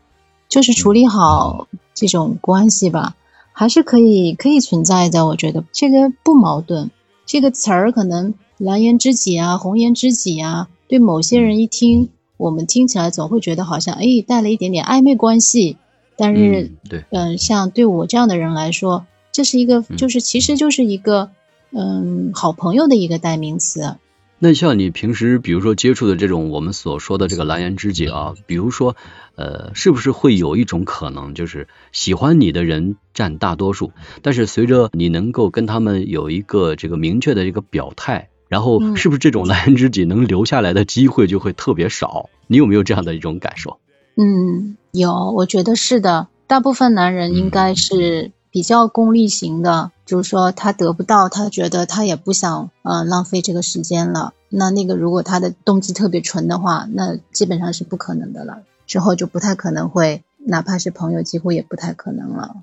[0.48, 3.16] 就是处理好这种关系吧，
[3.52, 5.26] 还是可以可以存在的。
[5.26, 6.90] 我觉得这个不矛盾。
[7.26, 12.08] 这个词儿可能蓝颜知己啊，红颜知己啊，对某些人一听。
[12.42, 15.76] 我们听起来总会觉得好像哎带了一点点暧昧关系，
[16.16, 19.96] 但是嗯对，嗯，像对我这样的人来说，这是一个嗯。
[19.96, 21.31] 就是其实就是一个
[21.70, 23.96] 嗯好朋友的一个代名词。
[24.44, 28.96] 那像你平时比如说接触的这种我们所说的这个蓝颜知己啊，比如说
[29.37, 42.28] 呃，是不是会有一种可能，就是喜欢你的人占大多数，但是随着你能够跟他们有一个这个明确的一个表态，然后嗯是不是这种蓝颜知己能留下来的机会就会特别少？
[42.46, 43.78] 你有没有这样的一种感受？
[44.14, 46.28] 嗯，有，我觉得是的。
[46.46, 54.34] 大部分男人应该是比较功利型的，就是说他得不到，他觉得他也不想呃浪费这个时间了。
[54.50, 58.58] 那那个如果他的动机特别纯的话，那基本上是不可能的了。
[58.86, 62.56] 之后就不太可能会，哪怕是朋友，几乎也不太可能了。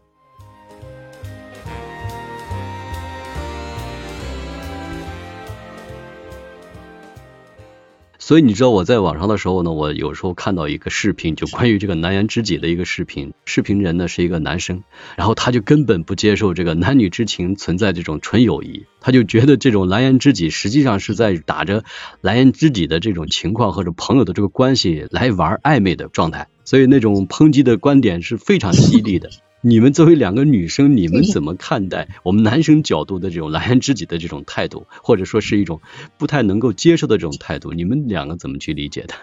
[8.30, 13.34] 所以你知道我在网上的时候呢，我有时候看到一个视频，就关于这个蓝颜知己的一个视频。
[13.44, 14.84] 视频人呢是一个男生，
[15.16, 21.84] 然后他就根本不接受这个男女之情存在这种纯友谊，他就觉得这种蓝颜知己实际上是在打着
[22.22, 29.32] 蓝颜知己的这种情况或者朋友的这个关系来玩暧昧的状态，所以那种抨击的观点是非常犀利的。
[29.62, 35.82] 你们作为两个女生，你们怎么看待 我们男生角度的这种蓝颜知己的这种态度，或者说是一种
[36.18, 37.74] 不太能够接受的这种态度？
[37.74, 39.14] 你们两个怎么去理解的？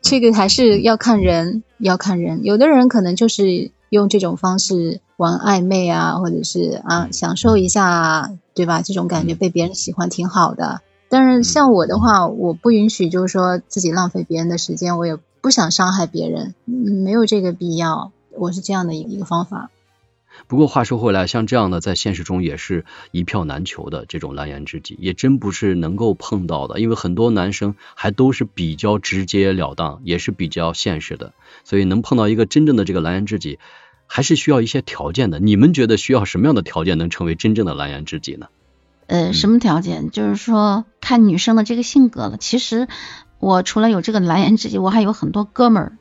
[0.00, 2.44] 这个还是要看人，要看人。
[2.44, 8.82] 有的人可能就是用这种方式玩暧昧啊，或者是啊享受一下啊，对吧？
[8.82, 10.80] 这种感觉被别人喜欢挺好的。
[11.08, 18.10] 但是像我的话，我不允许就是说自己浪费别人的时间，我也不想伤害别人，嗯没有这个必要。
[18.36, 19.70] 我是这样的一个方法。
[20.46, 33.58] 不过话说回来，像这样的在现实中也是一票难求的这种蓝颜知己，也真不是能够碰到的，因为很多男生还都是比较直截了当，也是比较现实的，所以能碰到一个真正的这个蓝颜知己，
[34.06, 35.38] 还是需要一些条件的。
[35.38, 38.46] 你们觉得需要什么样的条件能成为真正的蓝颜知己呢？
[39.08, 40.10] 呃，什么条件？
[40.10, 42.38] 就是说看女生的这个性格了。
[42.38, 42.88] 其实
[43.38, 45.98] 我除了有这个蓝颜知己，我还有很多哥们儿。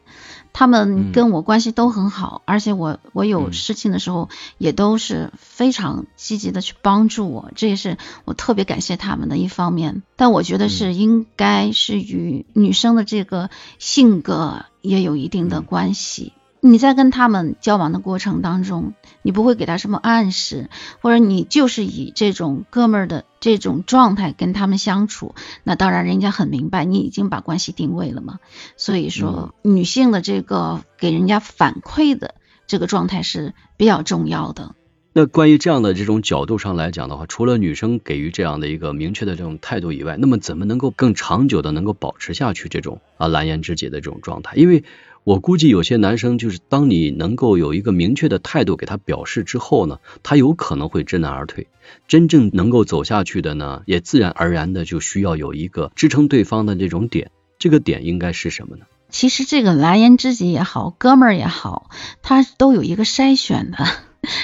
[0.54, 10.04] 他们跟我关系都很好，而且我我有事情的时候也都是非常积极的去帮助我，这也是我特别感谢他们的一方面。
[10.16, 16.34] 但我觉得是应该是与女生的这个性格也有一定的关系。
[16.64, 18.94] 你在跟他们交往的过程当中，
[19.24, 20.70] 你不会给他什么暗示，
[21.02, 28.40] 或者你就是以这种哥们儿的这种状态跟他们相处，那当然人家很明白你已经把关系定位了嘛。
[28.78, 32.36] 所以说，女性的这个给人家反馈的
[32.68, 34.76] 这个状态是比较重要的。
[35.14, 44.56] 那关于这样的这种角度上来讲的话，除了女生给予这样的一个明确的这种态度以外，那么怎么能够更长久的能够保持下去这种啊蓝颜知己的这种状态？
[44.56, 44.86] 因为
[45.24, 51.68] 我估计有些男生就是当你能够有一个明确的态度给他表示之后呢，他有可能会知难而退。
[52.08, 57.30] 真正能够走下去的呢，也自然而然的就需要有一个支撑对方的这种点。
[57.60, 58.86] 这个点应该是什么呢？
[59.10, 61.92] 其实这个蓝颜知己也好，哥们儿也好，
[62.24, 63.78] 他都有一个筛选的。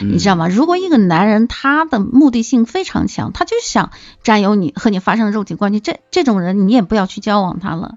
[0.04, 0.48] 你知道吗？
[0.48, 3.92] 如果一个男人他的目的性非常强，他就想
[4.24, 7.96] 占有你和你发生肉体关系，这这种人你也不要去交往他了。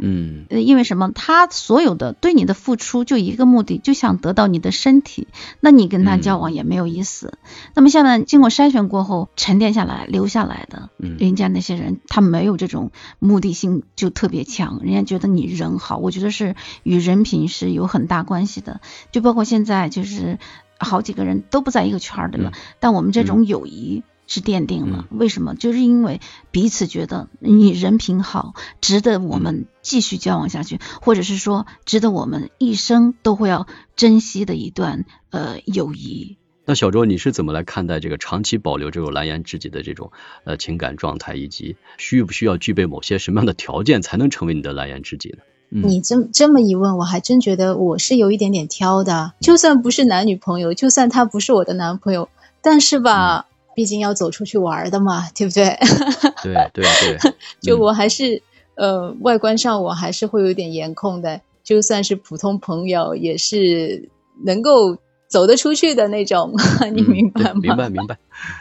[0.00, 1.12] 嗯，呃，因为什么？
[1.12, 5.28] 他所有的对你的付出就一个目的，就想得到你的身体，
[5.60, 7.34] 那你跟他交往也没有意思。
[7.34, 18.80] 嗯、那么下面经过筛选过后，沉淀下来留下来的，嗯，人家那些人他没有这种目的性就特别强，人家觉得你人好，我觉得是与人品是有很大关系的。
[19.12, 20.38] 就包括现在就是
[20.78, 24.02] 好几个人都不在一个圈儿的了，嗯、但我们这种友谊。
[24.32, 25.56] 是奠定了，为什么？
[25.56, 26.20] 就是因为
[26.52, 33.66] 彼此觉得你人品好，值得我们继续交往下去，或者是说值得我们一生都会要
[33.96, 36.36] 珍惜的一段呃友谊。
[36.64, 40.12] 那小周，你是怎么来看待这个长期保留这种蓝颜知己的这种
[40.44, 45.38] 呃情感状态，以及需不需要具备某些什么样的条件才能成为你的蓝颜知己呢？
[45.72, 49.32] 嗯、你这这么一问，我还真觉得我是有一点点挑的。
[49.40, 52.28] 就算不是男女朋友，就算他不是我的男朋友，
[52.62, 53.46] 但是吧。
[53.72, 55.78] 嗯毕竟要走出去玩的嘛，对不对？
[56.42, 58.42] 对对对，就我还是、
[58.74, 64.10] 嗯、呃，外观上我还是会有点颜控的，就算是普通朋友，也是
[64.44, 64.98] 能够
[65.28, 66.52] 走得出去的那种，
[66.92, 67.60] 你明白吗？
[67.62, 68.18] 明白明白。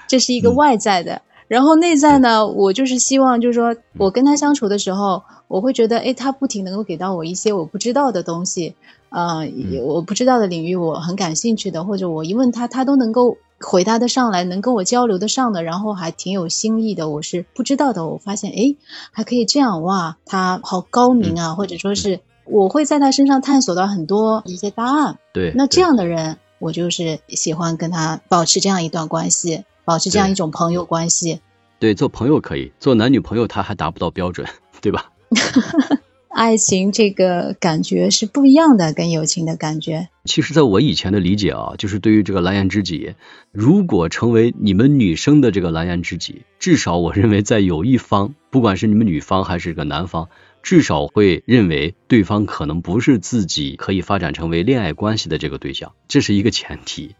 [0.07, 8.75] 这是一个外在的，嗯、然后内在呢，我就是希望，就是说我跟他相处的时候，我会觉得，哎，他不停能够给到我一些我不知道的东西，
[9.09, 13.37] 呃，嗯、我不知道的领域，我很感兴趣的，或者我一问他，他都能够。
[13.59, 18.05] 回答得上来，能跟我交流得上的，然后还挺有新意的，我是不知道的。
[18.05, 18.75] 我发现，哎，
[19.11, 25.17] 还可以这样哇，他好高明啊，或者说是我会在他身上探索到很多一些答案。
[25.33, 31.41] 对，那这样的人，我就是喜欢跟他保持这样一段关系，保持这样一种朋友关系。
[31.79, 34.47] 对，做朋友可以，做男女朋友他还达不到标准，
[34.81, 35.11] 对吧？
[36.29, 40.09] 爱情这个感觉是不一样的，跟友情的感觉。
[40.25, 43.15] 其实，在我以前的理解啊，就是对于这个蓝颜知己，
[43.51, 50.29] 如果成为你们女生的这个蓝颜知己，至少我认为在有一方，不管是你们女方还是个男方，
[50.61, 57.15] 至少会认为对方可能不是自己可以发展成为恋爱关系的这个对象，这是一个前提。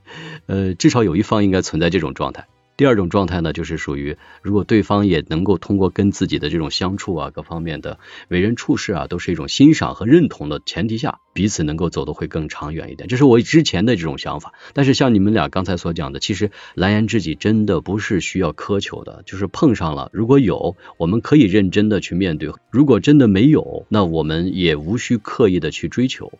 [0.45, 2.45] 呃，至少有一方应该存在这种状态。
[2.79, 7.99] 第二种状态呢，就是属于如果对方也能够通过跟自己的这种相处啊，各方面的
[8.29, 13.09] 为人处事啊，都是一种欣赏和认同的前提下，彼此能够走得会更长远一点。
[13.09, 14.53] 这是我之前的这种想法。
[14.71, 26.31] 但是像你们俩刚才所讲的，其实蓝颜知己真的不是需要苛求的，就是碰上了，如果有，我们可以认真的去面对；如果真的没有，那我们也无需刻意的去追求。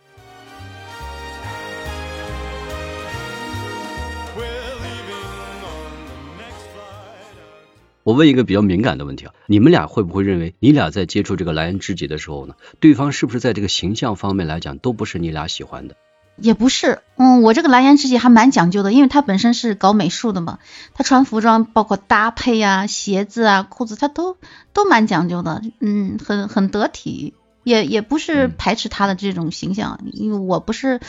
[8.02, 15.96] 我问一个比较敏感的问题啊，你们俩会不会认为，你俩在接触这个蓝颜知己的时候呢，对方是不是在这个形象方面来讲都不是你俩喜欢的？
[16.36, 20.58] 也不是，嗯，我这个蓝颜知己还蛮讲究的，因为他本身是搞美术的嘛，
[20.94, 24.38] 他穿服装包括搭配呀、鞋子啊、裤子，他都
[24.72, 27.34] 都蛮讲究的，嗯，很很得体，
[27.64, 31.00] 也也不是排斥他的这种形象，因为我不是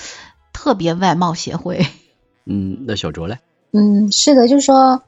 [0.52, 1.86] 特别外貌协会。
[2.46, 3.40] 嗯，那小卓嘞？
[3.72, 5.02] 嗯，是的，就是说。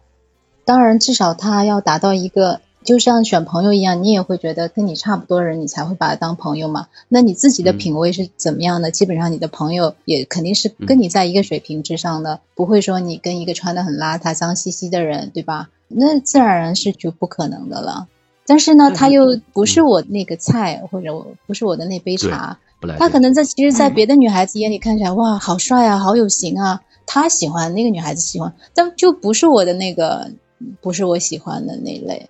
[0.66, 6.88] 当然，至少他要达到一个，就像选朋友一样，你也会觉得跟你差不多人，你才会把他当朋友嘛。
[7.08, 8.92] 那你自己的品味是怎么样的？
[8.92, 15.70] 基本上你的朋友也肯定是跟你在一个水平之上的，不会说你跟一个穿的很邋遢、脏兮兮的人，对吧？
[15.88, 18.08] 那自然而然是就不可能的了。
[18.46, 21.12] 但是呢，他又不是我那个菜，或者
[21.48, 22.58] 不是我的那杯茶。
[23.00, 30.32] 他可能在其实，在别的女孩子眼里看起来，哇，好帅啊，好有型啊，他喜欢那个女孩子喜欢，但就不是我的那个。
[30.82, 32.30] 不是我喜欢的那类，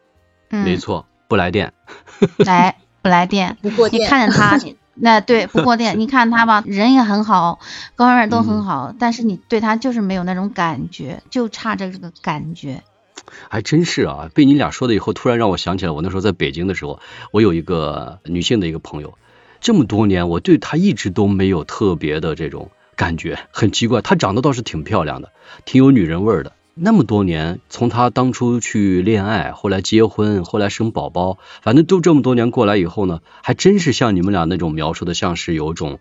[0.49, 1.73] 没错，不来电，
[2.45, 4.03] 来不来电，不过电。
[4.03, 4.59] 你看见他，
[4.95, 7.59] 那对不过电，你看他吧，人也很好，
[7.95, 12.83] 各方面都很好，但是你对他就是没有那种感觉，就差这个感觉。
[13.49, 16.99] 还真是啊，被你俩说的以后，突然让我想起来，我那时候在北京的时候，
[17.31, 19.17] 我有一个女性的一个朋友，
[19.61, 25.31] 这么多年我对她一直都没有特别的这种感觉，很奇怪，她长得倒是挺漂亮的，
[25.65, 26.51] 挺有女人味的。
[26.75, 35.99] 那么多年，从他当初去恋爱，后来结婚，后来生宝宝，反正都这么多年过来以后呢，还真是像你们俩那种描述的，像是有种，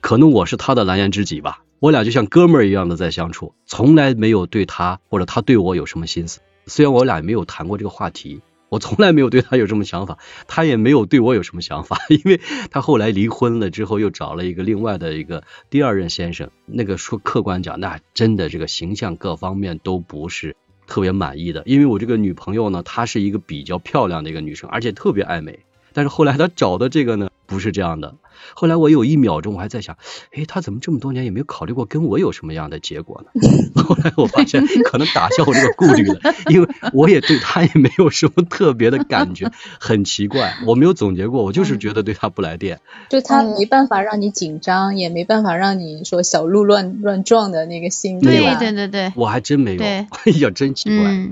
[0.00, 8.42] 可能我是他的蓝颜知己吧，我俩就像哥们儿一样的在相处，从来没有对他或者他对我有什么心思，虽然我俩没有谈过这个话题。
[8.72, 10.16] 我从来没有对他有什么想法，
[10.48, 16.48] 他也没有对我有什么想法， 因为他后来离婚了之后，又找了一个另外的一个第二任先生。
[16.64, 20.56] 那个说客观讲，那真的这个形象各方面都不是
[20.86, 21.62] 特别满意的。
[21.66, 25.58] 因为我这个女朋友呢，她是一个比较漂亮的一个女生，而且特别爱美。
[25.92, 28.16] 但是后来她找的这个呢，不是这样的。
[28.54, 29.96] 后来我有一秒钟，我还在想，
[30.32, 33.40] 哎，他怎么这么多年也没有考虑过跟我有什么样的结果呢？
[33.80, 36.18] 后来我发现， 可能打消我这个顾虑了，
[36.50, 42.80] 因为我也对他也没有什么特别的感觉，很奇怪，我没有总结过，我就是觉得对他不来电。
[43.10, 49.82] 就他没办法让你紧张，也没办法让你说小鹿乱乱撞的那个心，对对对对，我还真没有。
[49.84, 50.08] 哎
[50.40, 51.28] 呀， 真奇怪。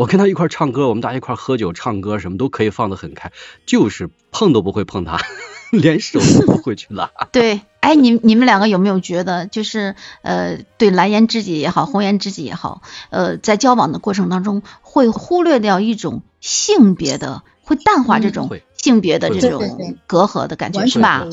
[0.00, 3.32] 我跟他一块唱歌，我们大家一块喝酒唱歌，什么都可以放得很开，
[3.66, 5.18] 就是碰都不会碰他，
[5.72, 7.10] 连手都不会去拉。
[7.32, 12.80] 对，哎，你你们两个有没有觉得，就是呃，对蓝颜知己也好，红颜知己也好，
[13.10, 21.26] 呃，在交往的过程当中，会忽略掉一种性别的，会淡化这种性别的这种隔阂的感觉，是吧？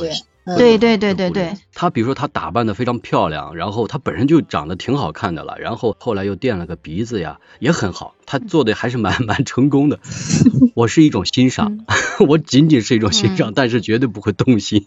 [0.55, 9.99] 对对对对对，她比如说她打扮的非常漂亮，然后她本身就长得挺好看的了，然后后来又垫了个鼻子呀，也很好，她做的还是蛮 蛮成功的。
[10.75, 11.85] 我是一种欣赏，
[12.27, 14.85] 我仅仅是一种欣赏，但是绝对不会动心。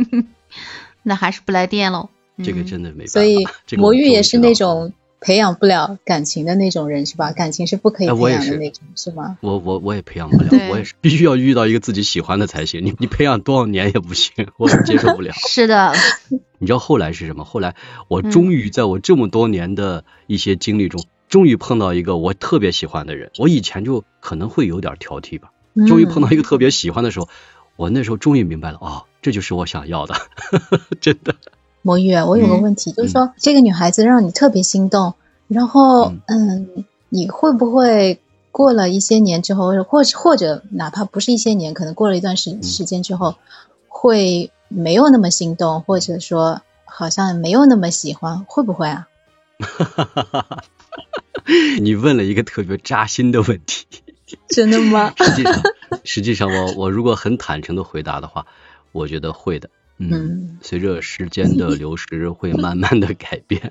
[1.02, 2.10] 那还是不来电喽。
[2.42, 3.10] 这个真的没办法。
[3.12, 3.46] 所以
[3.78, 4.92] 魔芋也是那种。
[5.20, 7.32] 培养不了感情的那种人是吧？
[7.32, 9.38] 感情是不可以培养的那种，是吗？
[9.40, 12.84] 我我我也培养不了，我也是必须要遇到一个自己喜欢的才行。
[12.84, 15.32] 你你培养多少年也不行，我接受不了。
[15.48, 15.92] 是的。
[16.58, 17.44] 你知道后来是什么？
[17.44, 17.74] 后来
[18.08, 23.30] 我终于在我这么多年的一些经历中，终于碰到一个我特别喜欢的人。
[23.38, 25.50] 我以前就可能会有点挑剔吧，
[25.86, 27.28] 终于碰到一个特别喜欢的时候，
[27.76, 30.14] 我那时候终于明白了，哦，这就是我想要的，
[31.00, 31.34] 真的。
[31.86, 35.14] 魔芋，我有个问题，就是说这个女孩子让你特别心动，
[35.46, 38.18] 然后嗯，你会不会
[38.50, 43.36] 过了一些年之后，或者或者哪怕不是一些年，可能过了一段时时间之后，
[43.86, 49.06] 会没有那么心动，或者说好像没有那么喜欢，会不会啊？
[51.80, 53.86] 你问了一个特别扎心的问题。
[54.48, 55.14] 真的吗？
[55.18, 55.62] 实际上，
[56.02, 58.44] 实际上我我如果很坦诚的回答的话，
[58.90, 59.70] 我觉得会的。
[59.98, 63.70] 嗯，随着时间的流 失，会慢慢的改变，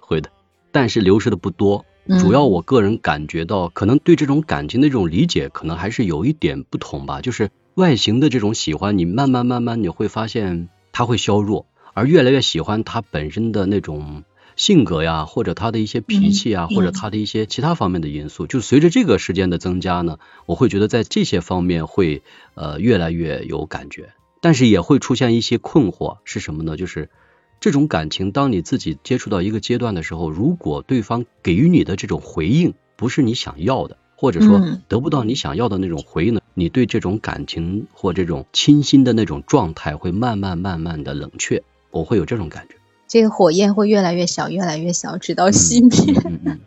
[0.00, 0.30] 会的。
[0.70, 1.84] 但是流失的不多，
[2.20, 7.20] 主要我个人感觉到，可能对这种感情的这种理解，可能还是有一点不同吧。
[7.20, 14.24] 就是外形的这种喜欢，你慢慢慢慢你会发现它会削弱，而越来越喜欢他本身的那种。
[14.56, 26.76] 性格呀，或者他的一些脾气啊，或者他的一些其他方面的因素，就随着这个时间的增加呢，我会觉得在这些方面会呃越来越有感觉，但是也会出现一些困惑，是什么呢？
[26.76, 27.10] 就是
[27.60, 42.76] 这种感情，当你自己接触到一个阶段的时候，如果对方给予你的这种回应不是你想要的，或者说得不到你想要的那种回应呢，你对这种感情或这种倾心的那种状态会慢慢慢慢的冷却，我会有这种感觉。
[43.06, 46.58] 这个火焰会越来越小，越来越小，直到熄灭。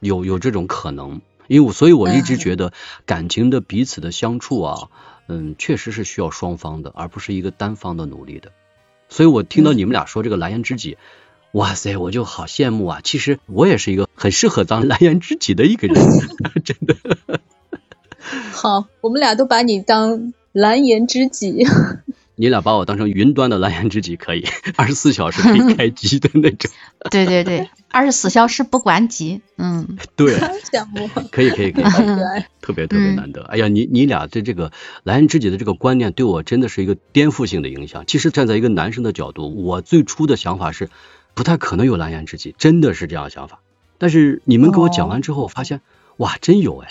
[0.00, 2.72] 有有这种可能，因为我所以我一直觉得
[3.06, 4.88] 感情的彼此的相处啊，
[5.28, 8.52] 嗯，确实是需要双方的，而不是一个单方的努力的。
[9.08, 10.98] 所以我听到你们俩说这个蓝颜知己，
[11.52, 13.00] 哇塞，我就好羡慕啊！
[13.02, 15.96] 其实我也是一个很适合当 蓝颜知己的一个人，
[16.64, 16.96] 真的。
[18.52, 21.64] 好，我们俩都把你当蓝颜知己。
[22.38, 24.44] 你俩把我当成云端的蓝颜知己可以，
[24.76, 26.70] 二十四小时可以 开机的那种。
[27.10, 29.40] 对对对，二十四小时不关机。
[29.56, 31.08] 嗯，对，羡慕。
[31.32, 31.84] 可以可以可以，
[32.60, 33.42] 特别特别难得。
[33.44, 34.70] 哎呀，你你俩对这个
[35.02, 38.04] 蓝颜知己的这个观念对我真的是一个颠覆性的影响。
[38.06, 40.90] 其实站在一个男生的角度，我最初的想法是
[41.34, 43.60] 不太可能有蓝颜知己，真的是这样想法。
[43.96, 45.80] 但是你们给我讲完之后，发现
[46.18, 46.88] 哇，真有哎。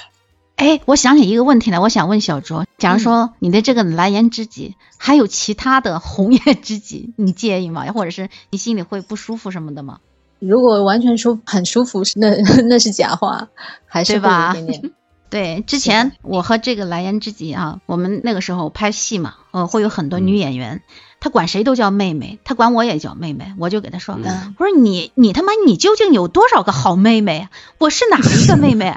[0.55, 7.85] 哎，我想起一个问题来，我想问小卓，假如说你的这个蓝颜知己还有其他的红颜知己， 你介意吗？
[7.91, 9.99] 或者是你心里会不舒服什么的吗？
[10.39, 12.35] 如果完全舒很舒服，那
[12.69, 13.49] 那是假话，
[13.85, 14.51] 还是吧？
[14.51, 14.91] 一点点。
[15.29, 20.81] 对，之前我和这个蓝颜知己啊，我们那个时候拍戏嘛，呃，会有很多女演员，
[21.19, 27.49] 她管谁都叫妹妹，她管我也叫妹妹，我就给她说，我说你你他妈你究竟有多少个好妹妹？
[27.79, 28.95] 我是哪一个妹妹？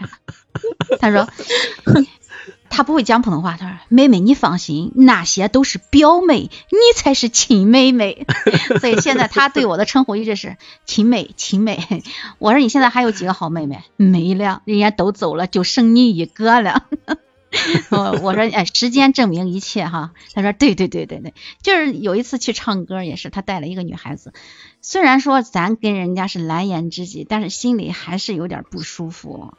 [1.01, 1.29] 他说，
[2.71, 3.57] 他不会讲普通话。
[3.57, 8.27] 他说：“妹妹，你放心，那些都是表妹，你才是亲妹妹。
[8.81, 12.03] ”所以现在他对我的称呼一直是亲妹，亲妹。
[12.39, 16.85] 我说：“你现在还有几个好妹妹？”没了，人家都走了，就剩你一个了。
[17.89, 21.33] 我我说：“哎，时间证明一切哈。”他说：“对对对对对，
[21.63, 24.35] 就是有一次去唱歌也是，他带了一个女孩子，
[24.83, 29.55] 虽然说咱跟人家是蓝颜知己，但是心里还是有点不舒服。”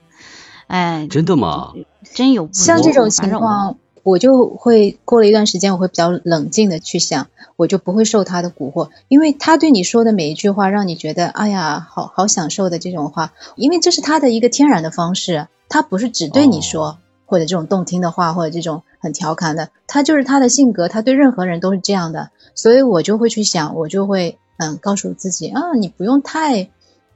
[0.69, 1.73] 哎，真的吗？
[2.13, 26.69] 真有像这种情况，我就会过了一段时间，我会比较冷静的去想，我就不会受他的蛊惑，因为他对你说的每一句话，让你觉得哎呀，好好享受的这种话，因为这是他的一个天然的方式，他不是只对你说或者这种动听的话，或者这种很调侃的，他就是他的性格，他对任何人都是这样的，所以我就会去想，我就会嗯告诉自己啊，你不用太。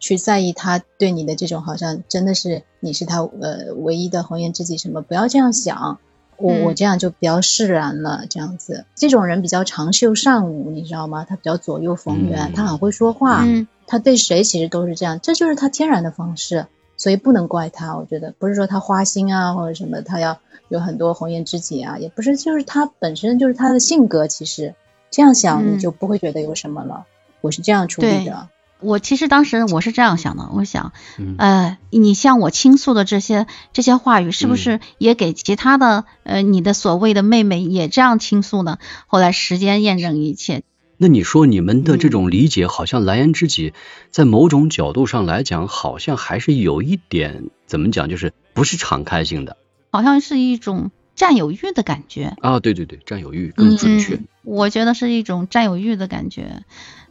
[0.04, 5.02] 去在意他对你的这种，好像真的是你是他呃唯一的红颜知己什么？
[5.02, 5.98] 不要这样想，
[6.36, 8.26] 我我这样就比较释然了。
[8.30, 11.24] 这样子，这种人比较长袖善舞，你知道吗？
[11.24, 13.46] 他比较左右逢源，他很会说话，
[13.88, 17.96] 他对谁其实都是这样，这就是他天然的方式，所以不能怪他。
[17.96, 20.38] 我觉得不是说他花心啊或者什么，他要
[20.68, 24.28] 有很多红颜知己啊，也不是，就是他本身就是他的性格。
[24.28, 24.76] 其实
[25.10, 27.06] 这样想你就不会觉得有什么了。
[27.40, 28.50] 我是这样处理的。
[28.84, 30.92] 我其实当时我是这样想的，我想，
[31.38, 38.78] 呃，你向我倾诉的这些这些话语，是不是也给其他的呃你的所谓的妹妹也这样倾诉呢？
[39.08, 40.64] 后来时间验证一切。
[40.98, 43.74] 那你说你们的这种理解，好像蓝颜知己
[44.12, 49.58] 在某种角度上来讲，好像还是有一点怎么讲，就是不是敞开性的，
[49.92, 52.60] 好像是一种占有欲的感觉啊。
[52.60, 54.20] 对对对，占有欲更准确。
[54.44, 56.64] 我觉得是一种占有欲的感觉。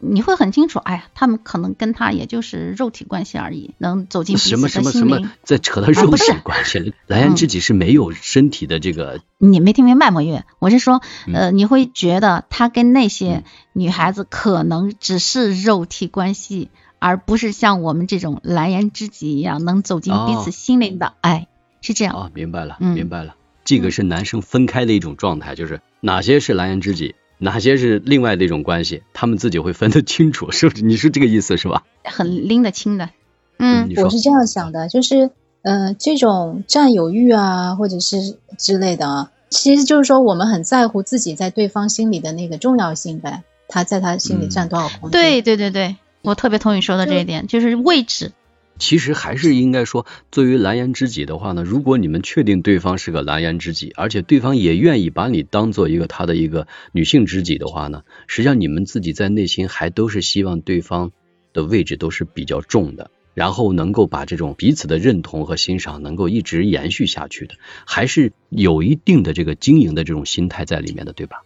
[0.04, 4.68] 你会很清楚，哎呀，他们可能跟他也就是肉体关系而已，能走进彼此的心灵。
[4.68, 6.92] 什么什么什么，在扯到肉体关系？
[7.06, 9.20] 蓝颜知己是没有身体的这个。
[9.38, 10.20] 你没听明白吗？
[10.22, 11.00] 月，我是说，
[11.32, 21.14] 呃，你会觉得他跟那些女孩子可能只是肉体关系，而不是像我们这种蓝颜知己一样能走进彼此心灵的。
[21.20, 21.46] 哎，
[21.80, 22.14] 是这样。
[22.14, 23.36] 哦，明白了，明白了。
[23.64, 27.14] 这个是男生分开的一种状态，就是哪些是蓝颜知己。
[27.42, 30.84] 哪些是另外的一种关系，他们自己会分得清楚，是不是？
[30.84, 31.82] 你是这个意思是吧？
[32.04, 33.10] 很拎得清的。
[33.58, 35.30] 嗯我是这样想的，就是
[35.62, 45.20] 呃，这种占有欲啊，或者是之类的啊，其实就是说我们很在乎自己在对方心里的那个重要性呗，他在他心里占多少空间？
[45.20, 48.30] 对对对对，我特别同意说的这一点，就是位置。
[48.78, 61.12] 其实还是应该说，作为蓝颜知己的话呢，如果你们确定对方是个蓝颜知己，而且对方也愿意把你当做一个他的一个女性知己的话呢，实际上你们自己在内心还都是希望对方
[61.52, 67.54] 的位置都是比较重的，然后能够把这种彼此的认同和欣赏能够一直延续下去的，
[67.86, 71.44] 还是有一定的这个经营的这种心态在里面的，对吧？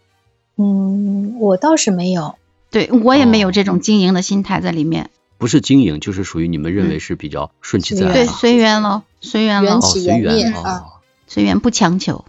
[0.57, 2.35] 嗯，我倒是没有。
[2.69, 5.09] 对我也没有哦这种经营的心态在里面。
[5.37, 8.13] 不是经营，就是属于你们认为是比较顺其自然。
[8.13, 10.85] 对，随缘咯，随缘缘咯，哦，随缘啊。
[11.27, 12.25] 随缘不强求。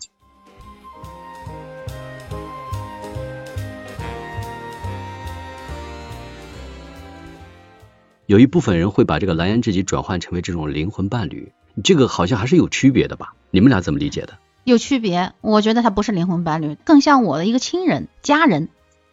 [8.26, 11.52] 有一部分人会把这个蓝颜知己转换成为这种灵魂伴侣，
[11.82, 13.32] 这个好像还是有区别的吧？
[13.50, 14.34] 你们俩怎么理解的？
[14.64, 18.68] 有区别，我觉得他不是灵魂伴侣，更像我的一个亲人、家人。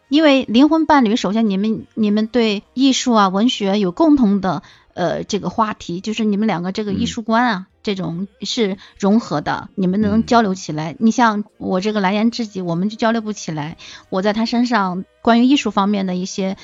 [0.08, 4.62] 因为灵魂伴侣，首先你们你们对艺术啊、文学有共同的
[4.94, 10.94] 呃这个话题，就是你们两个这个艺术观啊，这种是融合的，你们能嗯交流起来。
[10.98, 13.76] 你像我这个蓝颜知己，我们就交流不起来。
[14.08, 16.56] 我在他身上关于艺术方面的一些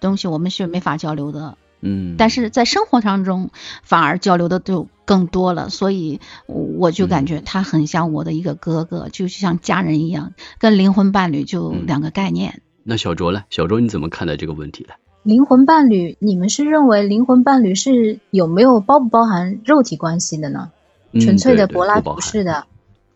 [0.00, 1.56] 东西，我们是没法交流的。
[1.80, 3.50] 嗯，但是在生活当中
[3.82, 12.60] 反而交流的就更多了，所以我就感觉他很像我的一个哥哥，就像家人一样，跟灵魂伴侣就嗯两个概念。
[12.84, 13.44] 那小卓呢？
[13.50, 14.94] 小卓你怎么看待这个问题呢？
[15.22, 20.70] 灵魂伴侣，你们是认为灵魂伴侣是有没有包不包含肉体关系的呢？
[21.12, 22.64] 嗯纯粹的柏拉图式的，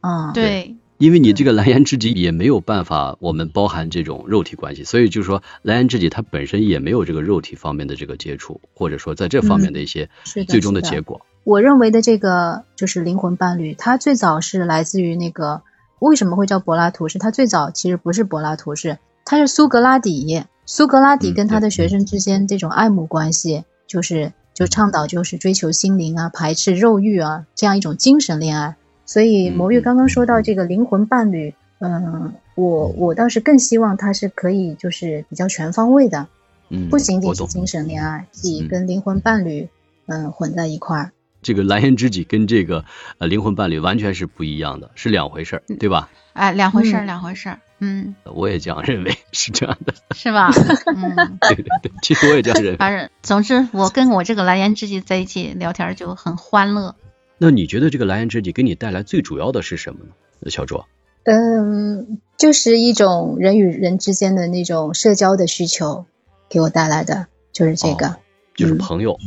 [0.02, 11.22] 嗯，对，因为你这个蓝颜知己也没有办法，我们包含这种肉体关系，所以就是说蓝颜知己它本身也没有这个肉体方面的这个接触，或者说在这方面的一些是最终的结果。
[11.42, 15.62] 我认为的这个就是灵魂伴侣，它最早是来自于那个
[15.98, 17.18] 为什么会叫柏拉图式？
[17.18, 20.44] 它最早其实不是柏拉图式，它是苏格拉底。
[20.64, 28.74] 苏格拉底嗯跟他的学生之间这种爱慕关系，就是就倡导就是追求心灵啊，排斥肉欲啊这样一种精神恋爱。
[29.04, 36.26] 所以嗯魔芋刚刚说到这个灵魂伴侣，嗯，我我倒是更希望他是可以就是比较全方位的，
[36.70, 37.34] 嗯，不仅仅。
[37.34, 39.68] 是精神恋爱，既嗯跟灵魂伴侣
[40.06, 41.12] 嗯混在一块儿。
[41.42, 42.84] 这个蓝颜知己跟这个
[43.18, 46.10] 呃灵魂伴侣完全是不一样的，是两回事儿，对吧？
[46.32, 49.94] 哎，两回事儿，嗯两回事儿，嗯，我也这样认为，是这样的。
[50.14, 50.50] 是吧？
[50.96, 52.76] 嗯，对对对，其实我也这样认为。
[52.76, 56.94] 反正总之，我跟我这个蓝颜知己在一起聊天就很欢乐。
[57.38, 60.00] 那你觉得这个蓝颜知己给你带来最主要的是什么
[60.40, 60.50] 呢？
[60.50, 60.86] 小卓？
[61.24, 66.06] 嗯，就是一种人与人之间的那种社交的需求，
[66.48, 68.16] 给我带来的就是这个、哦
[68.54, 69.18] 就是嗯朋友，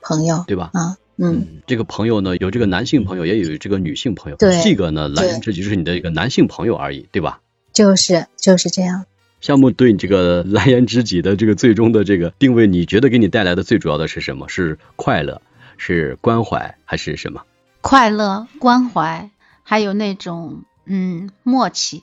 [0.00, 0.70] 朋友对吧？
[0.72, 4.36] 啊，嗯，这个朋友呢，有这个男性朋友，也有这个女性朋友。
[4.38, 7.40] 对这个呢，蓝颜知己就是你的一个男性朋友而已，对吧？
[7.76, 9.04] 就是就是这样。
[9.42, 14.48] 项目对你这个 蓝颜知己的这个最终的这个定位，你觉得给你带来的最主要的是什么？
[14.48, 15.42] 是快乐，
[15.76, 17.42] 是关怀，还是什么？
[17.82, 19.28] 快乐、关怀，
[19.62, 22.02] 还有那种嗯默契。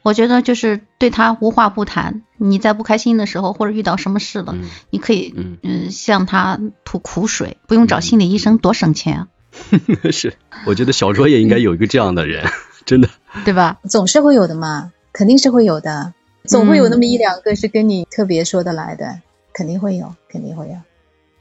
[0.00, 2.22] 我觉得就是对他无话不谈。
[2.38, 9.28] 你在不开心的时候，或者遇到什么事了，嗯你可以嗯嗯向他吐苦水，不用找心理医生，多省钱啊，
[10.10, 10.32] 是，
[10.64, 12.48] 我觉得小卓也应该有一个这样的人，
[12.86, 13.10] 真的。
[13.44, 13.78] 对吧？
[13.88, 19.20] 总是会有的嘛，肯定是会有的，总会有那么一两个是跟你特别说得来的，
[19.52, 20.74] 肯定会有，肯定会有。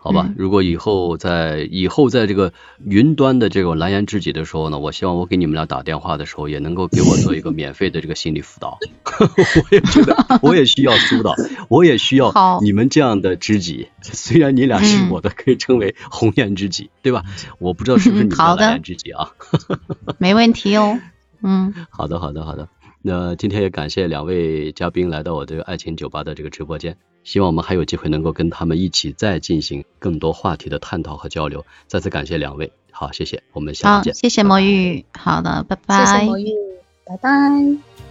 [0.04, 2.54] 好吧嗯，如果以后在以后在这个
[2.84, 8.80] 云端的这个蓝颜知己的时候呢，我希望我给你们俩打电话的时候，也能够给我做一个免费的这个心理辅导。
[9.22, 11.36] 我也觉得我也需要疏导，
[11.70, 13.90] 我也需要好你们这样的知己。
[14.02, 17.24] 虽然你俩是嗯我的，可以称为红颜知己，对吧？
[17.60, 19.34] 我不知道是不是你们的的蓝颜知己啊。
[20.18, 21.00] 没问题哦。
[21.44, 22.68] 嗯，好的，好的，好的。
[23.02, 31.66] 那今天也感谢两位嘉宾来到我这个爱情酒吧的这个直播间，希望我们还有机会能够跟他们一起再进行更多话题的探讨和交流。
[31.88, 34.14] 再次感谢两位，好，谢谢，我们下好，次见。
[34.14, 35.04] 谢谢魔芋。
[35.14, 36.06] 好的，拜拜。
[36.06, 36.46] 谢谢魔芋，
[37.06, 38.11] 拜拜。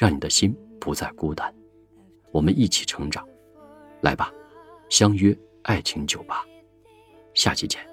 [0.00, 1.54] 让你的心不再孤单。
[2.32, 3.28] 我们一起成长，
[4.00, 4.32] 来吧，
[4.88, 6.42] 相约爱情酒吧，
[7.34, 7.89] 下期见。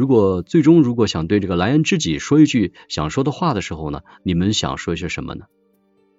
[0.00, 5.44] 如果最终如果想对这个蓝颜知己说一句想说的话的时候呢，你们想说一些什么呢？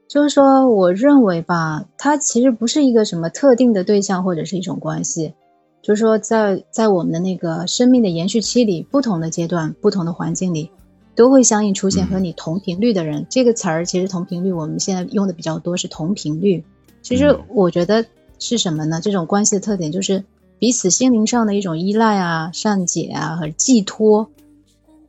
[0.07, 5.33] 就是说，我认为吧，它其实不是一个什么特定的对象或者是一种关系。
[5.81, 10.69] 就是说，在在我们的那个生命的延续期里，不同的阶段、不同的环境里，
[11.15, 13.25] 都会相应出现和你同频率的人。
[13.31, 16.63] 这个词儿其实同频率我们现在用的比较多，是同频率。
[17.01, 18.05] 其实我觉得
[18.37, 19.01] 是什么呢？
[19.01, 20.23] 这种关系的特点就是
[20.61, 24.29] 彼此心灵上的一种依赖啊、善解啊和寄托。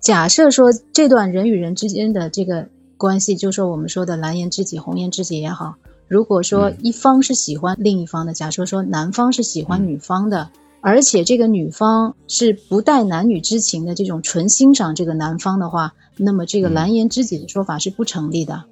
[0.00, 2.68] 假设说这段人与人之间的这个。
[2.96, 5.74] 关系就说我们说的蓝颜知己、红颜知己也好，
[6.06, 10.50] 如果说一方是喜欢另一方的，假设说男方是喜欢女方的，
[10.80, 18.62] 而且这个女方是不带男女之情的这种纯欣赏这个男方的话，那么这个蓝颜知己的说法是不成立的。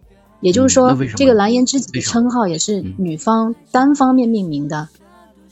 [0.40, 4.88] 也就是说，这个蓝颜知己的称号也是女方单方面命名的，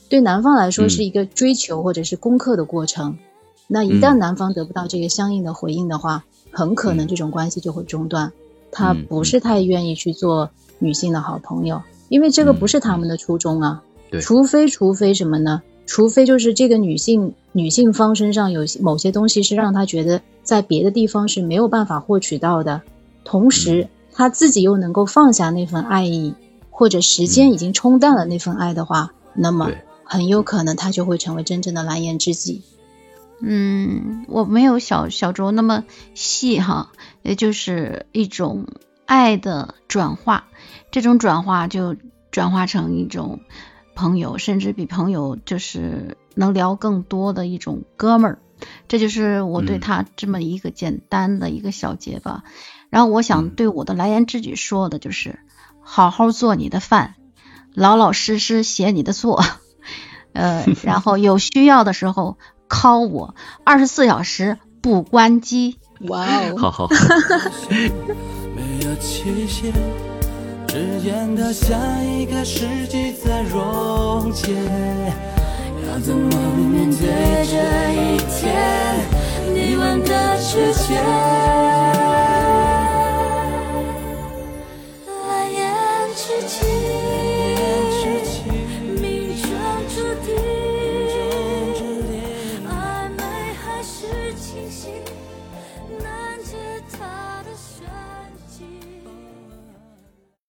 [0.09, 3.17] 对男方来说是一个追求或者是攻克的过程。
[3.67, 8.31] 那一旦男方得不到这个相应的回应的话，很可能这种关系就会中断。
[8.71, 10.49] 他不是太愿意去做
[10.79, 13.83] 女性的好朋友，因为这个不是他们的初衷啊。
[14.09, 15.61] 对，除非除非什么呢？
[15.85, 22.81] 除非就是这个女性女性方身上有某些东西是让他觉得在别的地方是没有办法获取到的，
[23.23, 26.33] 同时他自己又能够放下那份爱意，
[26.69, 29.71] 或者时间已经冲淡了那份爱的话，那么
[30.09, 32.63] 很有可能他就会成为真正的蓝颜知己。
[33.41, 36.91] 嗯，我没有小小周那么细哈，
[37.21, 38.67] 也就是一种
[39.05, 40.47] 爱的转化，
[40.91, 41.95] 这种转化就
[42.31, 43.39] 转化成一种
[43.95, 48.39] 朋友，甚至比朋友就是能聊更多的一种哥们儿，
[48.89, 52.43] 这就是我对他这么一个简单的一个小结吧。
[52.89, 55.39] 然后我想对我的蓝颜知己说的就是，
[55.79, 57.15] 好好做你的饭，
[57.73, 59.41] 老老实实写你的作，
[60.33, 62.37] 呃，然后有需要的时候。
[62.69, 65.79] call 我，二十四小时不关机。
[66.01, 66.53] 哇哦！
[66.61, 66.87] 好好。
[68.55, 69.73] 没有期限，
[70.69, 74.53] 时间它像一个世纪在溶解。
[75.87, 77.57] 要怎么面对这
[77.91, 78.53] 一天？
[79.51, 80.29] 你问的。